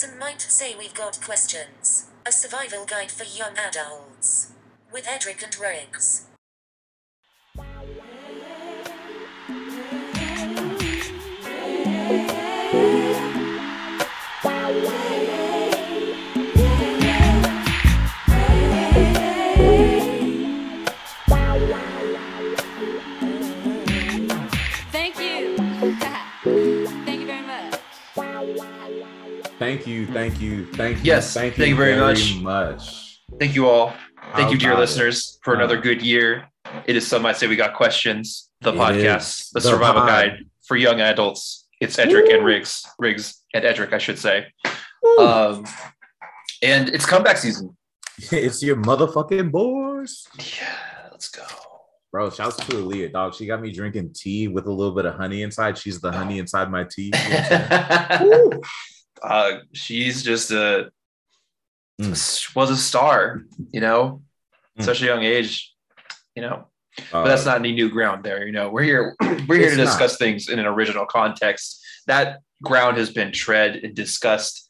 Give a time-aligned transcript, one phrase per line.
[0.00, 2.06] Some might say we've got questions.
[2.24, 4.50] A survival guide for young adults.
[4.90, 6.24] With Edric and Riggs.
[29.70, 31.04] Thank you, thank you, thank you.
[31.04, 32.34] Yes, thank you very much.
[32.40, 33.20] much.
[33.38, 33.90] Thank you all.
[34.34, 34.80] Thank How you, dear about it?
[34.80, 36.48] listeners, for another good year.
[36.86, 38.50] It is some might say we got questions.
[38.62, 40.08] The It podcast, the, The survival pod.
[40.08, 41.68] guide for young adults.
[41.80, 44.46] It's Edric and Riggs, Riggs and Edric, I should say.
[45.20, 45.64] Um,
[46.64, 47.76] and it's comeback season.
[48.32, 50.26] It's your motherfucking boys.
[50.36, 50.76] Yeah,
[51.12, 51.44] let's go.
[52.10, 53.36] Bro, shouts to Aaliyah, dog.
[53.36, 55.78] She got me drinking tea with a little bit of honey inside.
[55.78, 57.12] She's the honey inside my tea.
[58.20, 58.60] You know
[59.22, 59.54] what I'm saying?
[59.56, 59.60] Woo.
[59.60, 60.90] uh, she's just a
[62.00, 62.56] Mm.
[62.56, 63.42] was a star,
[63.72, 64.22] you know,
[64.78, 64.84] Mm.
[64.84, 65.74] such a young age,
[66.34, 66.66] you know.
[67.12, 68.46] but that's Uh, not any new ground there.
[68.46, 69.84] You know, we're here, we're here to not.
[69.84, 71.80] discuss things in an original context.
[72.06, 74.66] That ground has been tread and discussed.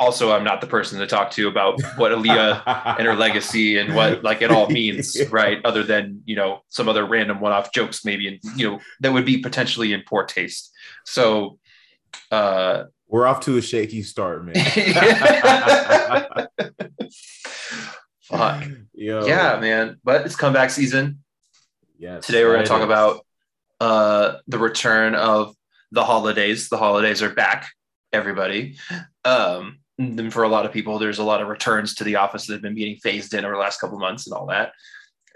[0.00, 2.62] Also, I'm not the person to talk to about what Aaliyah
[2.98, 5.26] and her legacy and what like it all means, Yeah.
[5.30, 5.60] right?
[5.64, 9.24] Other than you know some other random one-off jokes, maybe, and you know that would
[9.26, 10.72] be potentially in poor taste.
[11.04, 11.58] So,
[12.32, 14.54] uh, We're off to a shaky start, man.
[18.22, 19.26] fuck, Yo.
[19.26, 20.00] yeah, man.
[20.02, 21.20] But it's comeback season.
[21.98, 22.26] Yes.
[22.26, 22.86] Today we're going to talk is.
[22.86, 23.26] about
[23.80, 25.54] uh, the return of
[25.92, 26.68] the holidays.
[26.68, 27.70] The holidays are back,
[28.12, 28.76] everybody.
[29.24, 32.46] Um, and for a lot of people, there's a lot of returns to the office
[32.46, 34.72] that have been getting phased in over the last couple of months and all that.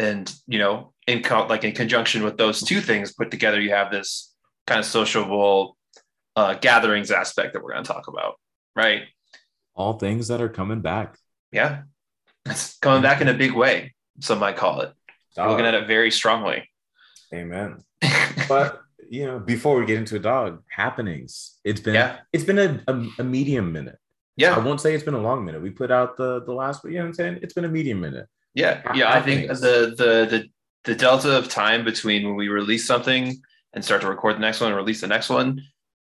[0.00, 3.70] And you know, in co- like in conjunction with those two things put together, you
[3.70, 4.34] have this
[4.66, 5.77] kind of sociable
[6.38, 8.34] uh, gatherings aspect that we're going to talk about,
[8.76, 9.02] right?
[9.78, 11.16] all things that are coming back.
[11.52, 11.82] Yeah,
[12.44, 13.94] it's coming back in a big way.
[14.20, 14.92] Some might call it.
[15.36, 16.60] We're looking at it very strongly.
[17.32, 17.70] Amen.
[18.48, 18.80] But
[19.10, 21.32] you know, before we get into a dog happenings,
[21.64, 22.10] it's been Yeah.
[22.34, 23.98] it's been a, a, a medium minute.
[24.36, 24.54] Yeah.
[24.56, 25.60] I won't say it's been a long minute.
[25.62, 27.34] We put out the the last, but you know what I'm saying?
[27.42, 28.26] It's been a medium minute.
[28.54, 29.12] Yeah, yeah.
[29.18, 30.40] I think the the the
[30.88, 33.22] the delta of time between when we release something
[33.74, 35.48] and start to record the next one and release the next one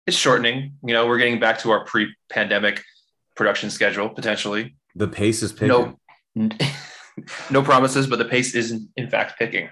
[0.07, 0.75] is shortening.
[0.85, 2.83] You know, we're getting back to our pre-pandemic
[3.37, 4.77] production schedule potentially.
[4.95, 5.97] The pace is picking.
[6.35, 6.49] No,
[7.51, 9.69] no promises, but the pace is in, fact picking.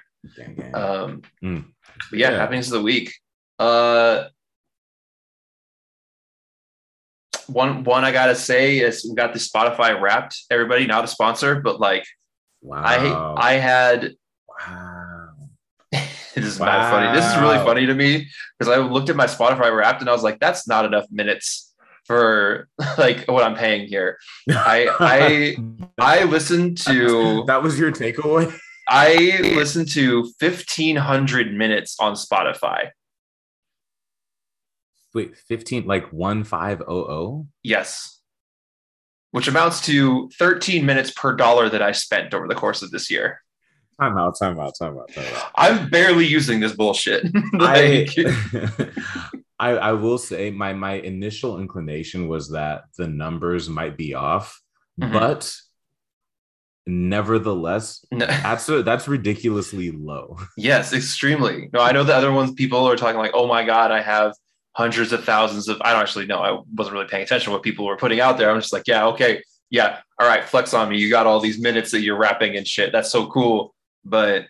[0.74, 1.64] Um, Mm.
[2.10, 2.36] but yeah, Yeah.
[2.38, 3.12] happenings of the week.
[3.58, 4.24] Uh,
[7.46, 10.42] one one I gotta say is we got the Spotify Wrapped.
[10.50, 12.04] Everybody, not a sponsor, but like
[12.62, 12.82] wow.
[12.84, 14.14] I I had
[14.48, 15.17] wow.
[16.40, 17.18] This is mad funny.
[17.18, 18.28] This is really funny to me
[18.58, 21.74] because I looked at my Spotify Wrapped and I was like, "That's not enough minutes
[22.04, 22.68] for
[22.98, 24.18] like what I'm paying here."
[24.50, 25.56] I
[25.98, 28.56] I listened to that was your takeaway.
[28.88, 32.90] I listened to 1500 minutes on Spotify.
[35.14, 37.46] Wait, 15 like 1500?
[37.62, 38.20] Yes,
[39.30, 43.10] which amounts to 13 minutes per dollar that I spent over the course of this
[43.10, 43.42] year.
[44.00, 45.50] Time out, time out, time out, time out.
[45.56, 47.26] I'm barely using this bullshit.
[47.60, 48.88] I, like,
[49.58, 54.60] I I will say my my initial inclination was that the numbers might be off,
[55.00, 55.12] Mhm.
[55.12, 55.52] but
[56.86, 58.26] nevertheless, no.
[58.82, 60.36] that's ridiculously low.
[60.56, 61.68] Yes, extremely.
[61.72, 64.32] No, I know the other ones people are talking like, oh my God, I have
[64.76, 66.38] hundreds of thousands of I don't actually know.
[66.38, 68.50] I wasn't really paying attention to what people were putting out there.
[68.50, 70.98] I'm just like, yeah, okay, yeah, all right, flex on me.
[70.98, 72.92] You got all these minutes that you're rapping and shit.
[72.92, 73.74] That's so cool.
[74.08, 74.46] But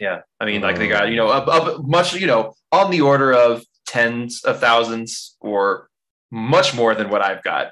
[0.00, 3.00] yeah, I mean, like they got, you know, up, up much, you know, on the
[3.00, 5.88] order of tens of thousands or
[6.30, 7.68] much more than what I've got,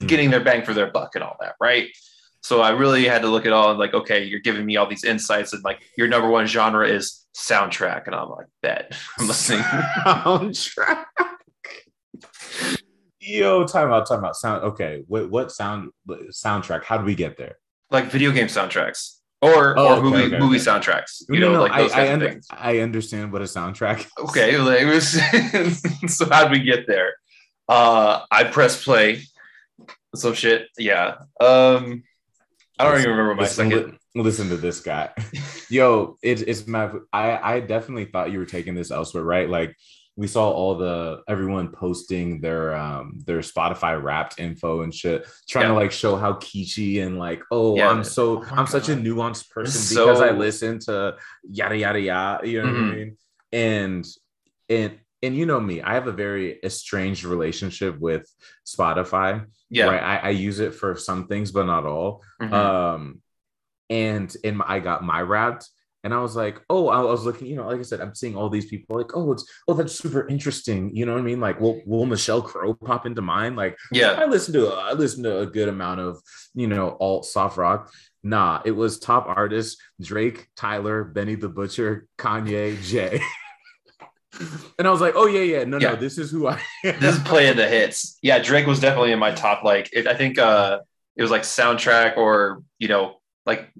[0.00, 0.06] Hmm.
[0.08, 1.86] getting their bang for their buck and all that, right?
[2.42, 4.88] So I really had to look at all and like, okay, you're giving me all
[4.88, 9.26] these insights and like your number one genre is soundtrack, and I'm like, bet I'm
[9.28, 9.60] listening.
[9.60, 11.04] soundtrack.
[13.20, 14.36] Yo, time out, time out.
[14.36, 15.02] Sound okay.
[15.06, 16.84] What what sound soundtrack?
[16.84, 17.56] How do we get there?
[17.90, 20.64] like video game soundtracks or Oh, or okay, movie okay, movie okay.
[20.70, 21.22] soundtracks.
[21.28, 22.46] You No, know, no, like I, those I, of under- things.
[22.50, 23.98] I understand what a soundtrack.
[24.00, 24.06] is.
[24.30, 25.06] Okay, like, it was
[26.16, 27.14] so how'd we get there?
[27.68, 29.22] Uh I press play.
[30.14, 30.68] So shit.
[30.78, 31.16] Yeah.
[31.40, 32.02] Um
[32.78, 33.98] I don't even remember my listen, second.
[34.14, 35.10] li- listen to this guy.
[35.70, 39.48] Yo, it's it's my I I definitely thought you were taking this elsewhere, right?
[39.48, 39.76] Like
[40.16, 45.68] we saw all the everyone posting their um their Spotify wrapped info and shit, trying
[45.68, 47.88] to like show how kitschy and like, oh, Yeah.
[47.88, 52.00] I'm so Oh I'm such a nuanced person So- because I listen to yada yada
[52.00, 52.90] yada, you know what Mhm.
[52.92, 53.16] I mean?
[53.52, 54.06] And
[54.68, 58.30] and and you know me, I have a very estranged relationship with
[58.66, 59.46] Spotify.
[59.70, 59.86] Yeah.
[59.86, 60.02] Right.
[60.02, 62.22] I, I use it for some things, but not all.
[62.40, 62.52] Mhm.
[62.52, 63.22] Um,
[63.90, 65.68] and in my, I got my wrapped,
[66.04, 68.36] and I was like, oh, I was looking, you know, like I said, I'm seeing
[68.36, 70.94] all these people like, oh, it's oh, that's super interesting.
[70.94, 71.40] You know what I mean?
[71.40, 73.56] Like, will will Michelle Crow pop into mind?
[73.56, 74.12] Like, yeah.
[74.12, 76.20] I listen to I listen to a good amount of
[76.54, 77.90] you know alt soft rock.
[78.22, 83.20] Nah, it was top artists Drake, Tyler, Benny the Butcher, Kanye, Jay.
[84.78, 85.90] and I was like, oh yeah, yeah, no, Yeah.
[85.90, 87.00] no, this is who I am.
[87.00, 88.18] this is playing the hits.
[88.22, 89.64] Yeah, Drake was definitely in my top.
[89.64, 90.80] Like, it, I think uh,
[91.16, 93.16] it was like soundtrack or you know,
[93.46, 93.70] like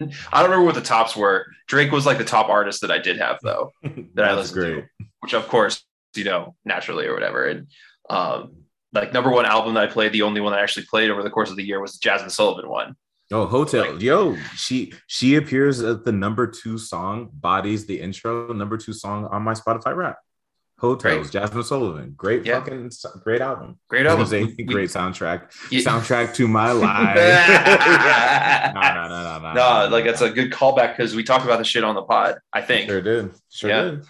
[0.00, 1.46] I don't remember what the tops were.
[1.66, 3.72] Drake was like the top artist that I did have though,
[4.14, 5.84] that I listened to, which of course
[6.16, 7.46] you know naturally or whatever.
[7.46, 7.66] And
[8.08, 8.56] um,
[8.92, 11.30] like number one album that I played, the only one I actually played over the
[11.30, 12.96] course of the year was the Jazmine Sullivan one.
[13.32, 13.92] Oh, Hotel.
[13.92, 18.92] Like- Yo, she she appears as the number two song, bodies the intro, number two
[18.92, 20.16] song on my Spotify rap.
[20.80, 21.30] Hotels.
[21.30, 22.14] Jazmine Sullivan.
[22.16, 22.60] Great Yeah.
[22.60, 22.90] fucking
[23.22, 23.78] great album.
[23.88, 24.20] Great album.
[24.20, 25.50] was gonna say We- great soundtrack.
[25.70, 25.80] Yeah.
[25.88, 27.16] Soundtrack to my life.
[28.74, 29.52] No, no, no, no, no.
[29.52, 32.36] No, like that's a good callback because we talked about the shit on the pod.
[32.52, 32.88] I think.
[32.90, 33.30] Sure did.
[33.50, 33.82] Sure Yeah.
[33.82, 34.02] did.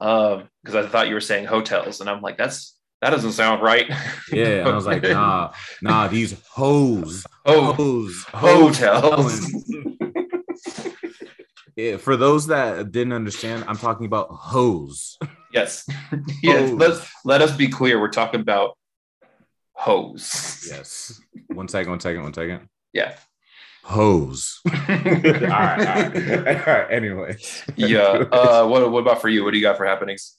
[0.00, 3.62] um because i thought you were saying hotels and i'm like that's that doesn't sound
[3.62, 3.86] right
[4.32, 4.62] Yeah.
[4.66, 7.24] I was like, nah, nah, these hoes.
[7.44, 8.24] oh Hoes.
[8.32, 9.52] hotels
[11.76, 15.18] Yeah, for those that didn't understand, I'm talking about hoes.
[15.52, 15.86] Yes
[16.42, 16.78] yes Hose.
[16.78, 18.76] let's let us be clear we're talking about
[19.74, 21.20] hose Yes.
[21.48, 22.68] One second, one second, one second.
[22.92, 23.14] yeah
[23.84, 24.60] Hose.
[24.68, 26.46] all right, all right.
[26.46, 26.86] All right.
[26.90, 27.36] Anyway.
[27.76, 30.36] yeah uh what, what about for you what do you got for happenings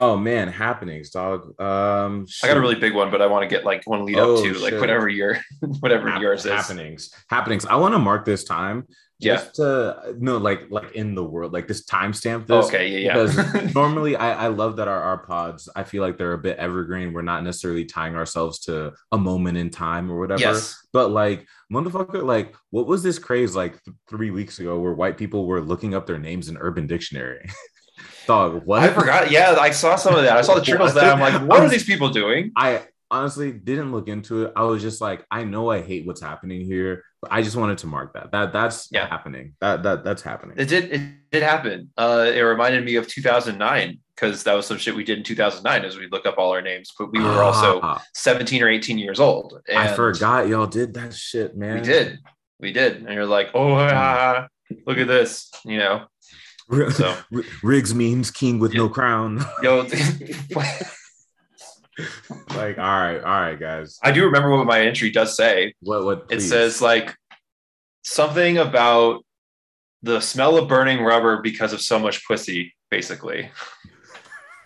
[0.00, 1.58] Oh man, happenings, dog.
[1.60, 4.04] Um i got a really big one but i want to get like want to
[4.04, 4.80] lead Oh, up to like shit.
[4.80, 5.38] whatever your
[5.80, 7.10] whatever Hap- yours is happenings.
[7.28, 7.64] Happenings.
[7.64, 8.88] I want to mark this time
[9.24, 9.36] Yeah.
[9.36, 12.66] just to no, like like in the world, like this timestamp this.
[12.66, 13.24] okay yeah yeah.
[13.24, 16.58] because normally I, I love that our, our pods i feel like they're a bit
[16.58, 17.12] evergreen.
[17.12, 20.40] We're not necessarily tying ourselves to a moment in time or whatever.
[20.40, 20.76] Yes.
[20.92, 25.16] But like motherfucker like what was this craze like th- three weeks ago where white
[25.16, 27.48] people were looking up their names in urban dictionary?
[28.26, 28.82] Dog what?
[28.82, 29.30] I forgot.
[29.30, 30.36] Yeah i saw some of that.
[30.36, 31.14] I saw the trickles that.
[31.14, 32.52] I'm like what are these people doing?
[32.56, 32.82] I
[33.14, 36.60] honestly didn't look into it i was just like i know i hate what's happening
[36.72, 39.06] here but i just wanted to mark that that that's Yeah.
[39.08, 40.84] happening that that that's happening It did.
[40.92, 41.00] It
[41.32, 41.90] did happen.
[41.96, 45.84] Uh, it reminded me of 2009 because that was some shit we did in 2009
[45.84, 46.92] as we look up all our names.
[46.96, 49.58] But we were also Ah, 17 or 18 years old.
[49.68, 52.18] And i forgot y'all did that shit man We did.
[52.60, 52.92] We did.
[53.02, 54.46] And you're like, oh, ah,
[54.86, 55.50] look at this.
[55.64, 55.96] You know.
[56.92, 57.16] So
[57.64, 59.44] Riggs means king with no crown.
[59.62, 59.86] yo,
[62.50, 63.98] like, all right, all right, guys.
[64.02, 65.74] I do remember what my entry does say.
[65.80, 67.14] What what It says like
[68.02, 69.24] something about
[70.02, 73.50] the smell of burning rubber because of so much pussy, basically.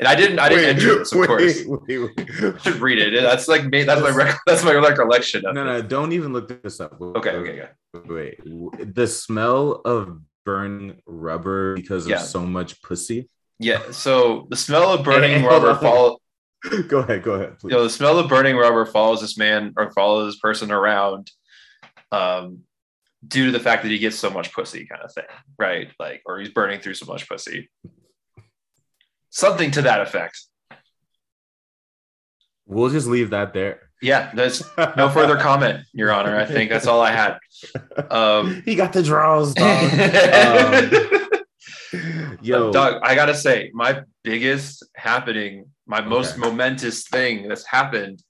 [0.01, 0.39] And I didn't.
[0.39, 1.65] I didn't enter this, of course.
[1.67, 2.31] wait, wait.
[2.55, 3.21] I should read it.
[3.21, 3.83] That's like me.
[3.83, 4.11] That's my.
[4.11, 5.45] Rec- that's my recollection.
[5.45, 5.65] Of No, it.
[5.65, 7.01] no, don't even look this up.
[7.01, 7.31] Okay.
[7.31, 7.63] Okay.
[7.63, 7.69] Okay.
[8.07, 8.95] Wait, wait.
[8.95, 13.29] the smell of burning rubber because of so much pussy.
[13.59, 13.91] Yeah.
[13.91, 16.19] So the smell of burning rubber follow.
[16.89, 17.71] go ahead, go ahead, please.
[17.71, 21.31] You know, the smell of burning rubber follows this man or follows this person around,
[22.11, 22.61] um,
[23.27, 25.25] due to the fact that he gets so much pussy, kind of thing,
[25.59, 25.89] right?
[25.99, 27.71] Like, or he's burning through so much pussy.
[29.31, 30.41] Something to that effect.
[32.67, 33.91] We'll just leave that there.
[34.01, 34.31] Yeah.
[34.35, 34.63] There's
[34.97, 36.37] no further comment, Your Honor.
[36.39, 37.39] I think that's all I had.
[38.11, 39.93] Um, he got the draws, dog.
[39.93, 41.19] Um,
[42.43, 46.41] Yo, Doug, I gotta say, my biggest happening, my most Okay.
[46.43, 48.23] momentous thing that's happened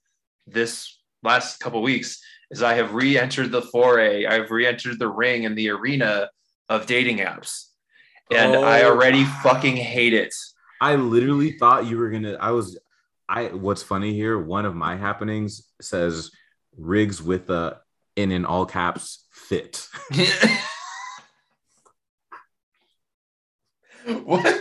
[0.47, 4.25] this last couple weeks is I have re-entered the foray.
[4.25, 6.29] I've re-entered the ring and the arena
[6.69, 7.65] of dating apps,
[8.31, 8.91] and I Oh.
[8.91, 10.33] already fucking hate it.
[10.81, 12.35] I literally thought you were gonna.
[12.39, 12.79] I was.
[13.27, 13.47] I.
[13.47, 14.39] What's funny here?
[14.39, 16.31] One of my happenings says
[16.77, 17.81] Riggs with a
[18.15, 19.87] in in all caps fit.
[24.23, 24.58] what?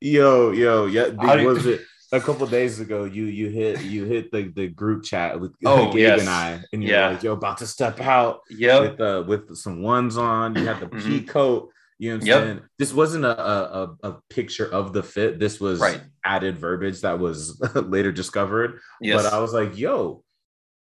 [0.00, 1.08] Yo, yo, yeah.
[1.20, 3.04] How do you- was it a couple days ago?
[3.04, 6.20] You you hit you hit the the group chat with Oh, Gabe yes.
[6.20, 7.08] and I, and you're Yeah.
[7.10, 10.54] like, yo, about to step out Yeah, with uh with some ones on.
[10.56, 11.02] You had the Mhm.
[11.04, 11.70] pea coat.
[12.00, 12.42] You know what I'm Yep.
[12.44, 12.60] saying?
[12.78, 15.38] This wasn't a, a a a picture of the fit.
[15.40, 16.00] This was Right.
[16.24, 18.78] added verbiage that was later discovered.
[19.00, 19.22] Yes.
[19.22, 20.22] But I was like, yo,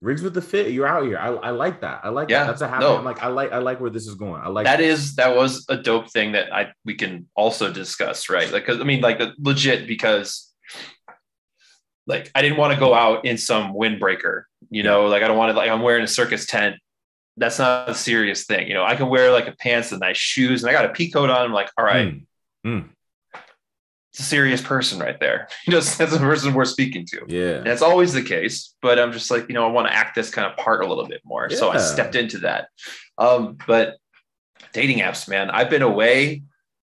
[0.01, 1.17] Riggs with the fit, you're out here.
[1.19, 2.01] I, I like that.
[2.05, 2.47] I like Yeah, that.
[2.49, 2.85] That's a happy.
[2.85, 2.97] no.
[2.99, 4.43] I'm like, I like I like where this is going.
[4.43, 8.29] I like that is that was a dope thing that I we can also discuss,
[8.29, 8.51] right?
[8.53, 10.53] Like, cause I mean, like legit because
[12.07, 15.39] like I didn't want to go out in some windbreaker, you know, like I don't
[15.39, 16.77] want to like I'm wearing a circus tent.
[17.37, 18.85] That's not a serious thing, you know.
[18.85, 21.31] I can wear like a pants and nice shoes, and I got a pea coat
[21.31, 21.39] on.
[21.47, 22.27] I'm like, all right, Mm,
[22.67, 22.89] mm.
[24.15, 25.49] It's a serious person right there.
[25.67, 27.25] You know, that's the person we're speaking to.
[27.27, 27.57] Yeah.
[27.57, 30.15] And it's always the case, but I'm just like, you know, I want to act
[30.15, 31.51] this kind of part a little bit more.
[31.51, 32.69] So I stepped into that.
[33.19, 33.97] Um, but
[34.73, 36.43] dating apps, man, I've been away,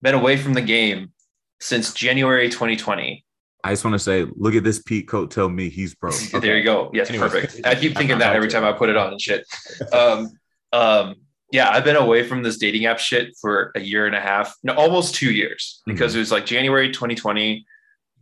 [0.02, 1.12] been away from the game
[1.58, 3.24] since January 2020.
[3.64, 5.30] I just want to say, look at this pea coat.
[5.30, 6.14] Tell me he's broke.
[6.40, 6.90] There you go.
[6.92, 7.32] Yes, Anyways.
[7.32, 7.60] perfect.
[7.66, 9.46] I keep thinking that every time I put it on and shit.
[9.92, 10.32] Um,
[10.72, 11.14] um,
[11.52, 14.54] yeah, I've been away from this dating app shit for a year and a half,
[14.62, 17.64] no, almost two years, because it was like January 2020,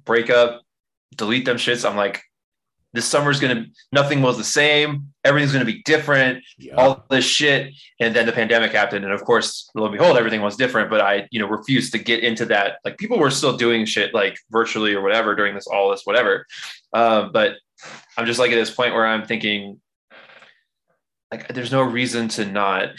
[0.05, 0.63] breakup,
[1.17, 1.89] delete them shits.
[1.89, 2.23] I'm like,
[2.93, 5.13] this summer's gonna, nothing was the same.
[5.25, 6.45] Everything's gonna be different.
[6.59, 6.75] Yeah.
[6.75, 10.41] all this shit and then the pandemic happened and of course lo and behold everything
[10.41, 13.57] was different but i you know refused to get into that like people were still
[13.57, 16.47] doing shit like virtually or whatever during this all this whatever
[16.93, 17.57] uh, but
[18.17, 19.81] i'm just like at this point where i'm thinking
[21.35, 22.91] like there's no reason to not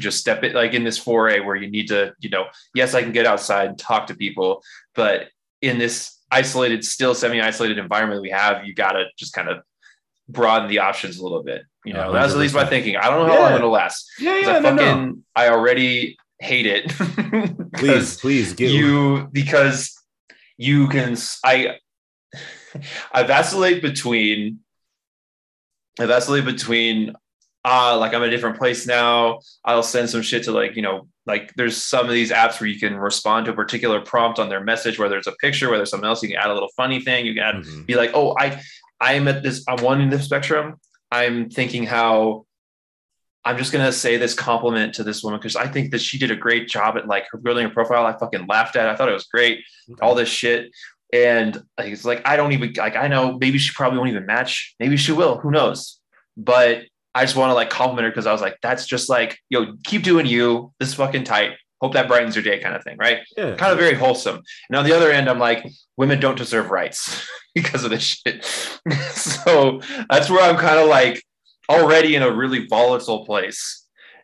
[0.00, 3.02] just step it like in this foray where you need to you know yes i
[3.02, 4.62] can get outside and talk to people
[4.94, 5.28] but
[5.62, 9.58] in this isolated still semi-isolated environment we have you gotta just kind of
[10.28, 12.12] broaden the options a little bit you know?
[12.12, 12.96] Yeah, that's at least my thinking.
[12.96, 14.10] I don't know how long it'll last.
[14.18, 15.16] Yeah, 'Cause yeah, I no, fucking no.
[15.36, 16.88] I already hate it.
[17.76, 19.94] Please, please get you because
[20.56, 21.76] you can i
[23.12, 24.60] i vacillate between
[25.98, 27.14] I vacillate between
[27.64, 29.40] ah like I'm in a different place now.
[29.64, 32.68] I'll send some shit to like you know like there's some of these apps where
[32.68, 35.82] you can respond to a particular prompt on their message, whether it's a picture, whether
[35.82, 36.22] it's something else.
[36.22, 37.24] You can add a little funny thing.
[37.26, 37.86] You can add Mhm.
[37.86, 38.60] be like, oh, I
[39.00, 40.74] I'm at this, I'm one in the spectrum.
[41.10, 42.46] I'm thinking how
[43.46, 46.30] I'm just gonna say this compliment to this woman because I think that she did
[46.30, 48.06] a great job at like her building a profile.
[48.06, 48.86] I fucking laughed at.
[48.86, 48.90] it.
[48.90, 49.60] I thought it was great.
[50.02, 50.70] All this shit.
[51.12, 54.26] And like, it's like I don't even like I know maybe she probably won't even
[54.26, 54.74] match.
[54.80, 55.38] Maybe she will.
[55.38, 56.00] Who knows?
[56.36, 56.82] But
[57.14, 59.74] I just want to like compliment her because I was like, that's just like, yo,
[59.84, 60.72] keep doing you.
[60.80, 61.52] This is fucking tight.
[61.80, 63.20] Hope that brightens your day, kind of thing, right?
[63.36, 63.54] Yeah.
[63.56, 64.40] kind of very wholesome.
[64.68, 65.66] And on the other end, I'm like,
[65.96, 68.44] women don't deserve rights because of this shit.
[69.12, 69.80] so
[70.10, 71.22] that's where I'm kind of like
[71.68, 73.82] already in a really volatile place.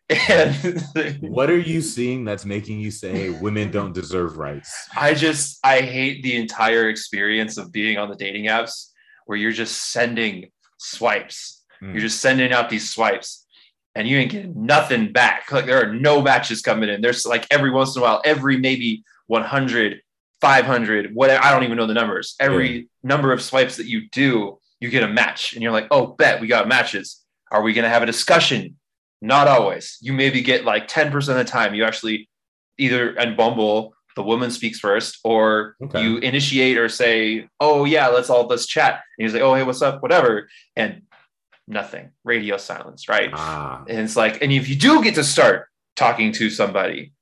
[0.28, 0.84] And
[1.20, 4.88] What are you seeing that's making you say women don't deserve rights?
[4.96, 8.90] I just I hate the entire experience of being on the dating apps
[9.26, 11.59] where you're just sending swipes.
[11.82, 11.92] Mm.
[11.92, 13.46] You're just sending out these swipes
[13.94, 15.50] and you ain't getting nothing back.
[15.50, 17.00] Like there are no matches coming in.
[17.00, 20.00] There's like every once in a while, every maybe 100,
[20.40, 21.44] 500, whatever.
[21.44, 22.34] I don't even know the numbers.
[22.40, 25.52] Every number of swipes that you do, you get a match.
[25.52, 27.22] And you're like, oh, bet we got matches.
[27.50, 28.76] Are we going to have a discussion?
[29.22, 29.98] Not always.
[30.00, 32.28] You maybe get like 10% of the time you actually
[32.78, 36.02] either and Bumble, the woman speaks first, or Okay.
[36.02, 39.02] you initiate or say, oh, yeah, let's all let's chat.
[39.18, 40.02] And you say, oh, hey, what's up?
[40.02, 40.48] Whatever.
[40.76, 41.02] And
[41.70, 42.10] nothing.
[42.24, 43.30] Radio silence, right?
[43.32, 47.12] Ah, And it's like, and if you do get to start talking to somebody,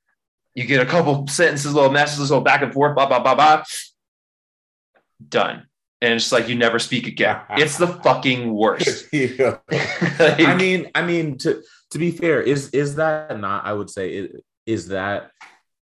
[0.55, 3.63] you get a couple sentences, little messages, little back and forth, blah, blah, blah, blah.
[5.29, 5.67] Done.
[6.01, 7.41] And it's like you never speak again.
[7.51, 9.07] It's the fucking worst.
[9.13, 9.59] Yeah.
[9.71, 13.67] Like, I mean, I mean, to to be fair, is is that not?
[13.67, 14.29] I would say,
[14.67, 15.31] is that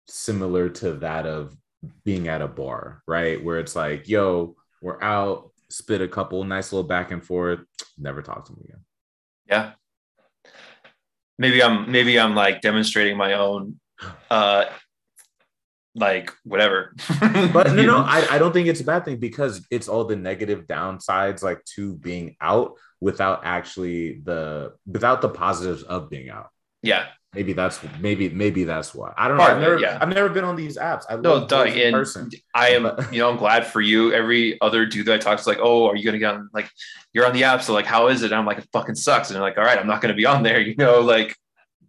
[0.08, 1.56] similar to that of
[2.04, 3.44] being at a bar, right?
[3.44, 7.60] Where it's like, yo, we're out, spit a couple nice little back and forth,
[7.98, 8.84] never talk to me again.
[9.48, 9.72] yeah.
[11.38, 13.80] Maybe I'm maybe I'm like demonstrating my own
[14.32, 14.66] uh
[15.96, 16.94] like whatever.
[17.54, 18.04] But no, You no, know?
[18.06, 21.64] I, I don't think it's a bad thing because it's all the negative downsides, like
[21.76, 26.50] to being out without actually the without the positives of being out.
[26.84, 27.08] yeah.
[27.36, 29.14] Maybe that's maybe maybe that's why.
[29.18, 29.44] I don't know.
[29.44, 29.98] I've of it, never yeah.
[30.02, 31.04] I've never been on these apps.
[31.10, 32.30] I No, love Doug, in and person.
[32.54, 34.14] I am, you know, I'm glad for you.
[34.14, 36.50] Every other dude that I talk to, like, oh, are you gonna get on?
[36.54, 36.70] Like,
[37.14, 38.32] you're on the app, so like, how is it?
[38.32, 39.30] And I'm like, it fucking sucks.
[39.30, 40.60] And they're like, all right, I'm not gonna be on there.
[40.68, 41.36] You know, like,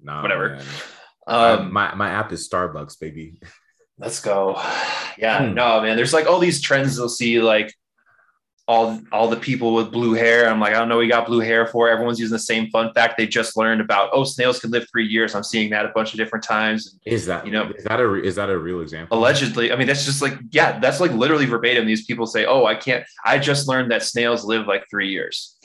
[0.02, 0.58] Nah, whatever.
[1.26, 3.40] um, my my app is Starbucks, baby.
[3.98, 4.60] let's go.
[5.18, 5.54] Yeah, Hmm.
[5.54, 5.96] no, man.
[5.96, 6.98] There's like all these trends.
[6.98, 7.72] You'll see like
[8.68, 10.48] all all the people with blue hair.
[10.48, 11.88] I'm like, I don't know, what you got blue hair for.
[11.88, 14.10] Everyone's using the same fun fact they just learned about.
[14.12, 15.36] Oh, snails can live three years.
[15.36, 16.98] I'm seeing that a bunch of different times.
[17.06, 19.16] Is that You know- is that a is that a real example?
[19.16, 22.66] allegedly i mean that's just like yeah that's like literally verbatim these people say oh
[22.66, 25.56] i can't i just learned that snails live like three years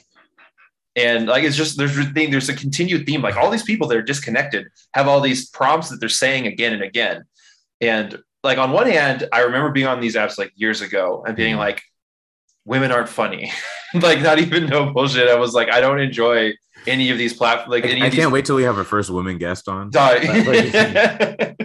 [0.96, 3.88] and like it's just there's a thing there's a continued theme like all these people
[3.88, 7.24] that are disconnected have all these prompts that they're saying again and again
[7.80, 11.36] and like on one hand i remember being on these apps like years ago and
[11.36, 11.60] being Mhm.
[11.60, 11.82] like
[12.66, 13.52] women aren't funny.
[13.94, 15.28] Like not even no bullshit.
[15.28, 16.54] I was like i don't enjoy
[16.88, 19.10] any of these platforms like any I, I can't wait till we have our first
[19.10, 19.92] woman guest on.
[19.96, 21.58] Like-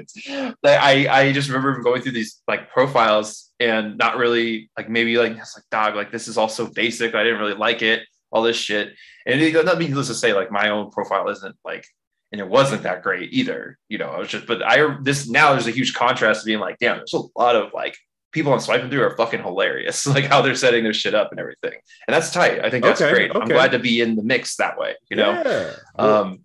[0.63, 5.17] like I, I just remember going through these like profiles and not really like maybe
[5.19, 8.03] like it's like dog like this is all so basic I didn't really like it
[8.33, 8.95] all this shit.
[9.25, 11.87] And it not needless to say like my own profile isn't like
[12.33, 14.09] and it wasn't that great either you know?
[14.09, 16.97] I was just but I this now there's a huge contrast to being like damn
[16.97, 17.97] there's a lot of like
[18.37, 20.07] people I'm swiping through are fucking hilarious.
[20.17, 21.73] Like how they're setting their shit up and everything.
[22.07, 22.63] And that's tight.
[22.63, 23.31] I think that's Okay, great.
[23.35, 25.33] I'm glad to be in the mix that way, you know?
[25.33, 25.75] Yeah.
[25.99, 26.41] Um,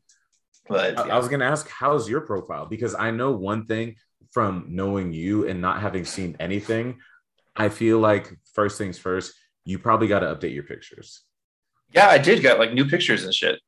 [0.70, 2.66] but I, I was gonna ask, how's your profile?
[2.66, 3.98] Because I know one thing
[4.32, 7.00] from knowing you and not having seen anything.
[7.58, 9.34] I feel like first things first,
[9.66, 11.22] you probably got to update your pictures.
[11.94, 13.60] yeah, I did get like new pictures and shit.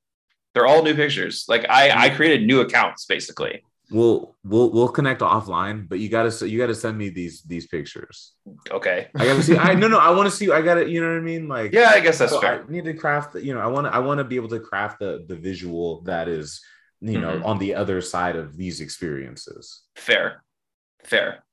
[0.53, 1.43] They're all new pictures.
[1.49, 3.63] Like I, I created new accounts basically.
[3.93, 8.33] We'll we'll we'll connect offline, but you gotta you gotta send me these these pictures.
[8.71, 9.07] Okay.
[9.15, 9.55] I gotta see.
[9.55, 9.99] I no no.
[9.99, 10.51] I want to see.
[10.51, 10.89] I gotta.
[10.89, 11.47] You know what I mean?
[11.47, 12.65] Like Yeah, I guess that's so fair.
[12.67, 13.35] I need to craft.
[13.35, 13.93] You know, I want to.
[13.93, 16.59] I want to be able to craft the the visual that is
[17.01, 17.45] you know Mhm.
[17.45, 19.83] on the other side of these experiences.
[19.95, 20.43] Fair.
[21.03, 21.43] Fair.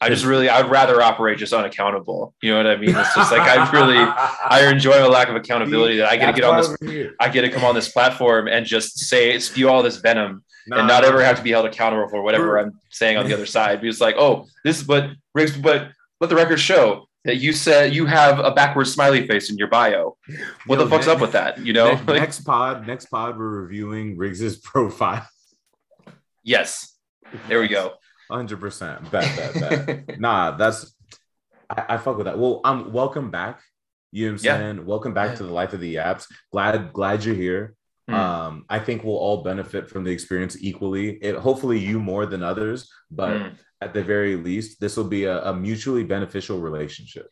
[0.00, 2.34] I just really I'd rather operate just unaccountable.
[2.42, 2.90] You know what I mean?
[2.90, 6.32] It's just like I really I enjoy a lack of accountability that I get to
[6.40, 7.14] get on this.
[7.20, 10.78] I get to come on this platform and just say spew all this venom Nah,
[10.78, 13.46] and not ever have to be held accountable for whatever I'm saying on the other
[13.46, 13.80] side.
[13.80, 15.88] Because like, oh, this is what Riggs, but
[16.20, 19.68] let the record show that you said you have a backwards smiley face in your
[19.68, 20.16] bio.
[20.66, 21.58] What Yo, the fuck's ne- up with that?
[21.58, 21.90] You know?
[21.92, 25.26] Like, next pod, next pod, we're reviewing Riggs's profile.
[26.42, 26.88] yes.
[27.48, 27.94] There we go.
[28.30, 29.10] Hundred percent.
[29.10, 30.18] Bet, bet, bet.
[30.20, 30.94] nah, that's
[31.70, 32.38] I, I fuck with that.
[32.38, 33.60] Well, um, welcome back.
[34.10, 34.58] You know what I'm Yeah.
[34.58, 34.86] saying?
[34.86, 35.36] Welcome back Yeah.
[35.36, 36.26] to the life of the apps.
[36.52, 37.74] Glad, glad you're here.
[38.12, 38.18] Mm.
[38.18, 41.06] Um, I think we'll all benefit from the experience equally.
[41.28, 43.52] It hopefully you more than others, but Mm.
[43.80, 47.28] at the very least, this will be a, a mutually beneficial relationship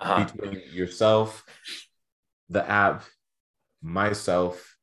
[0.00, 0.24] Uh-huh.
[0.24, 1.44] between yourself,
[2.50, 3.02] the app,
[3.82, 4.76] myself,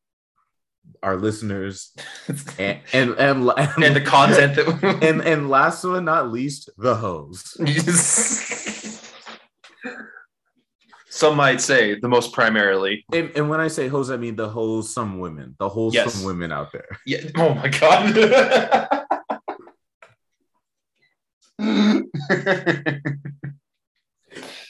[1.01, 1.93] our listeners,
[2.59, 3.39] and and and,
[3.85, 7.41] and the content that and and last but not least, the hoes.
[11.15, 13.05] some might say the most primarily.
[13.13, 16.23] And, and when I say hoes, I mean the wholesome women, the wholesome Yes.
[16.23, 16.87] women out there.
[17.05, 17.21] Yeah.
[17.37, 18.15] Oh my god.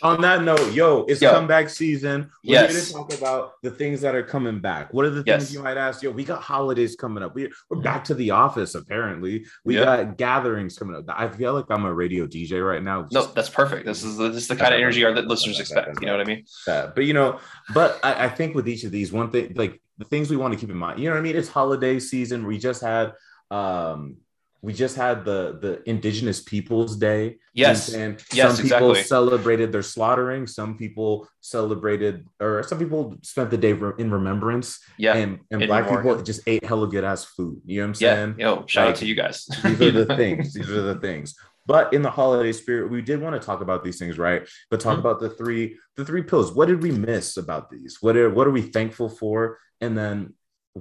[0.02, 1.32] On that note, yo, it's Yo.
[1.32, 2.30] comeback season.
[2.44, 2.88] We're here Yes.
[2.88, 4.94] to talk about the things that are coming back.
[4.94, 5.54] What are the things Yes.
[5.54, 6.04] you might ask?
[6.04, 7.34] Yo, we got holidays coming up.
[7.36, 9.46] We, we're back to the office, apparently.
[9.64, 9.84] We Yeah.
[9.86, 11.06] got gatherings coming up.
[11.08, 13.08] I feel like I'm a radio DJ right now.
[13.12, 13.86] no, that's perfect.
[13.86, 16.00] This is this is the kind of energy our listeners expect.
[16.02, 16.46] You know what I mean?
[16.68, 16.96] that.
[16.96, 17.40] But you know,
[17.74, 20.54] but I, I think with each of these, one thing like the things we want
[20.54, 21.36] to keep in mind, you know what I mean?
[21.38, 22.46] It's holiday season.
[22.46, 23.14] We just had
[23.52, 24.18] um
[24.66, 27.24] we just had the the indigenous peoples day
[27.54, 27.94] Yes.
[27.94, 29.04] and Yes, some people exactly.
[29.16, 33.02] celebrated their slaughtering some people celebrated or some people
[33.34, 35.14] spent the day re- in remembrance Yeah.
[35.22, 38.02] and, and in black people just ate hella good ass food you know what i'm
[38.06, 38.16] Yeah.
[38.16, 39.38] saying Yo, shout out to you guys.
[39.64, 40.54] these are the things.
[40.56, 41.28] These are the things.
[41.74, 44.42] But in the holiday spirit, we did want to talk about these things, right?
[44.70, 45.04] But talk Mhm.
[45.04, 45.64] about the three,
[45.98, 46.48] the three pills.
[46.58, 47.92] What did we miss about these?
[48.04, 49.38] What are what are we thankful for?
[49.84, 50.16] And then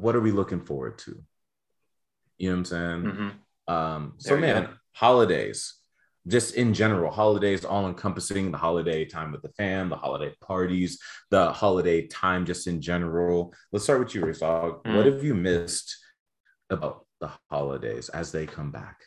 [0.03, 1.13] what are we looking forward to?
[2.39, 3.03] You know what I'm saying?
[3.13, 3.31] Mhm.
[3.69, 4.71] Um, so man, go.
[4.93, 5.75] holidays,
[6.27, 10.99] just in general, holidays all encompassing the holiday time with the fam, the holiday parties,
[11.31, 13.55] the holiday time just in general.
[13.73, 14.85] Let's start with you, Dog.
[14.85, 14.97] Mm.
[14.97, 15.97] What have you missed
[16.71, 19.01] about the holidays as they come back?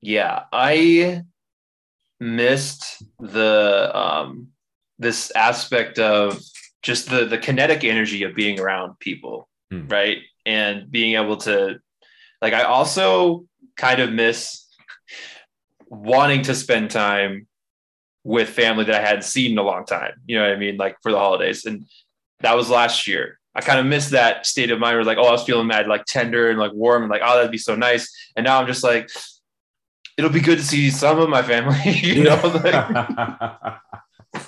[0.00, 1.22] Yeah, I
[2.20, 4.48] missed the um
[4.98, 6.40] this aspect of
[6.82, 9.86] just the the kinetic energy of being around people, Hmm.
[9.88, 10.18] right?
[10.46, 11.78] And being able to
[12.40, 13.46] like I also
[13.76, 14.66] kind of miss
[15.86, 17.46] wanting to spend time
[18.24, 20.12] with family that I hadn't seen in a long time.
[20.26, 20.76] You know what I mean?
[20.76, 21.64] Like for the holidays.
[21.64, 21.86] And
[22.40, 23.38] that was last year.
[23.54, 25.88] I kind of missed that state of mind where like, oh, I was feeling mad,
[25.88, 28.08] like tender and like warm and like, oh, that'd be so nice.
[28.36, 29.10] And now I'm just like,
[30.16, 33.78] it'll be good to see some of my family, you know, like,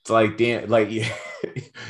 [0.00, 1.12] it's like damn, like yeah,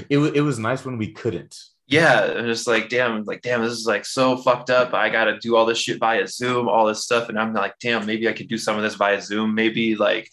[0.08, 1.58] it, it was nice when we couldn't.
[1.88, 4.92] Yeah, I'm just like, damn, like, damn, this is like so fucked up.
[4.92, 7.30] I got to do all this shit via Zoom, all this stuff.
[7.30, 9.54] And I'm like, damn, maybe I could do some of this via Zoom.
[9.54, 10.28] Maybe like,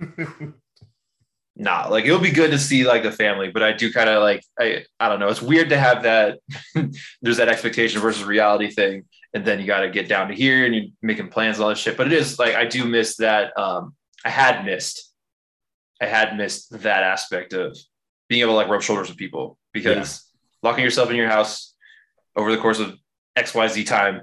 [1.56, 4.20] nah, like it'll be good to see like the family, but I do kind of
[4.20, 5.28] like, I, I don't know.
[5.28, 6.40] It's weird to have that.
[7.22, 9.04] there's that expectation versus reality thing.
[9.32, 11.70] And then you got to get down to here and you're making plans and all
[11.70, 11.96] this shit.
[11.96, 13.56] But it is like, I do miss that.
[13.56, 15.12] Um, I had missed,
[16.02, 17.78] I had missed that aspect of
[18.28, 20.25] being able to like rub shoulders with people because
[20.62, 21.74] locking yourself in your house
[22.34, 22.96] over the course of
[23.36, 24.22] XYZ time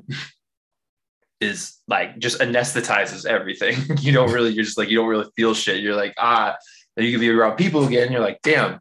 [1.42, 3.78] is like just anesthetizes everything.
[4.00, 5.82] you don't really, you're just like, you don't really feel shit.
[5.82, 6.56] You're like, ah,
[6.96, 8.12] then you can be around people again.
[8.12, 8.80] You're like, damn,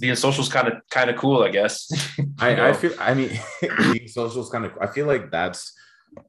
[0.00, 1.90] being social is kind of, kind of cool, I guess.
[2.38, 3.38] I, I feel I mean
[3.92, 5.72] being social is kind of I feel like that's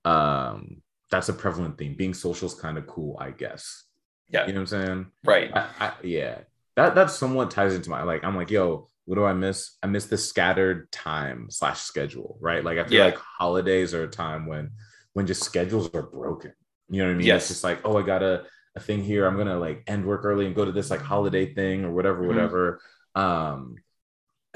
[0.04, 1.96] um that's a prevalent thing.
[1.96, 3.84] Being social is kind of cool, I guess.
[4.30, 4.48] Yeah.
[4.48, 5.06] You know what I'm saying?
[5.24, 5.52] right.
[5.56, 6.40] I, I, yeah,
[6.76, 8.24] that that somewhat ties into my like.
[8.24, 9.78] I'm like, yo, what do I miss?
[9.84, 12.64] I miss the scattered time slash schedule, right?
[12.64, 13.06] Like I feel Yeah.
[13.06, 14.72] like holidays are a time when
[15.14, 16.52] when just schedules are broken.
[16.90, 17.28] You know what I mean?
[17.28, 17.44] Yes.
[17.44, 19.26] It's just like, oh, I gotta a thing here.
[19.26, 22.24] I'm gonna like end work early and go to this like holiday thing or whatever,
[22.24, 22.28] Mhm.
[22.28, 22.82] whatever.
[23.16, 23.76] Um,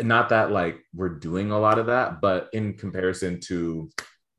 [0.01, 3.89] not that like we're doing a lot of that, but in comparison to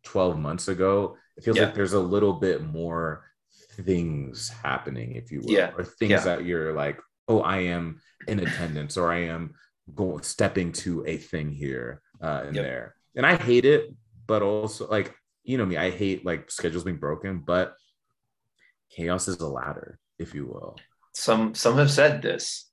[0.05, 1.67] 12 months ago, it feels Yeah.
[1.67, 3.25] like there's a little bit more
[3.73, 5.73] things happening, if you will, Yeah.
[5.77, 9.55] or things that you're like, oh, I am in attendance or I am
[9.95, 12.65] going stepping to a thing here uh in Yep.
[12.65, 12.95] there.
[13.17, 13.95] And I hate it,
[14.27, 17.75] but also like you know me, I hate like schedules being broken, but
[18.95, 20.77] chaos is a ladder, if you will
[21.15, 22.71] Some some have said this.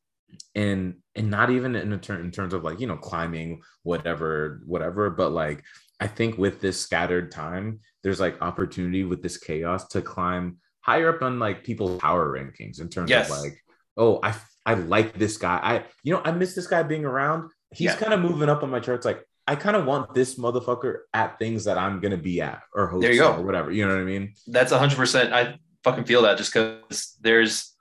[0.56, 4.62] and and not even in, a ter- in terms of like you know climbing whatever
[4.66, 5.64] whatever but like
[6.02, 11.10] i think with this scattered time there's like opportunity with this chaos to climb higher
[11.16, 13.32] up on like people's power rankings in terms Yes.
[13.32, 13.56] of like
[13.96, 14.32] oh i
[14.68, 17.96] i like this guy i you know i miss this guy being around he's Yeah.
[17.96, 21.40] kind of moving up on my charts like i kind of want this motherfucker at
[21.40, 23.34] things that i'm gonna be at or host There you go.
[23.38, 25.34] or whatever you know what i mean That's hundred percent.
[25.34, 27.74] I fucking feel that just because there's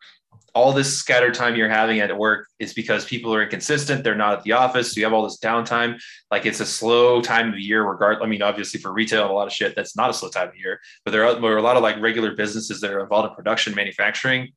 [0.55, 4.03] all this scattered time you're having at work is because people are inconsistent.
[4.03, 4.87] They're not at the office.
[4.93, 6.01] So you have all this downtime.
[6.31, 7.85] Like it's a slow time of year.
[7.85, 8.23] Regard.
[8.23, 10.49] I mean, obviously for retail and a lot of shit, that's not a slow time
[10.49, 10.81] of year.
[11.05, 13.35] But there are, there are a lot of like regular businesses that are involved in
[13.35, 14.53] production, manufacturing.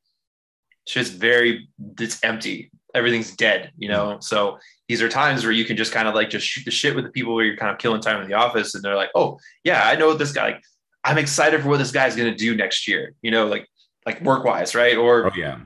[0.89, 1.69] Shit's very.
[1.99, 2.71] It's empty.
[2.95, 3.71] Everything's dead.
[3.77, 4.05] You know.
[4.05, 4.21] Mm-hmm.
[4.21, 6.95] So these are times where you can just kind of like just shoot the shit
[6.95, 9.11] with the people where you're kind of killing time in the office, and they're like,
[9.15, 10.45] oh yeah, I know this guy.
[10.45, 10.63] Like,
[11.03, 13.13] I'm excited for what this guy's going to do next year.
[13.21, 13.67] You know, like
[14.05, 14.97] like work wise, right?
[14.97, 15.59] Or oh yeah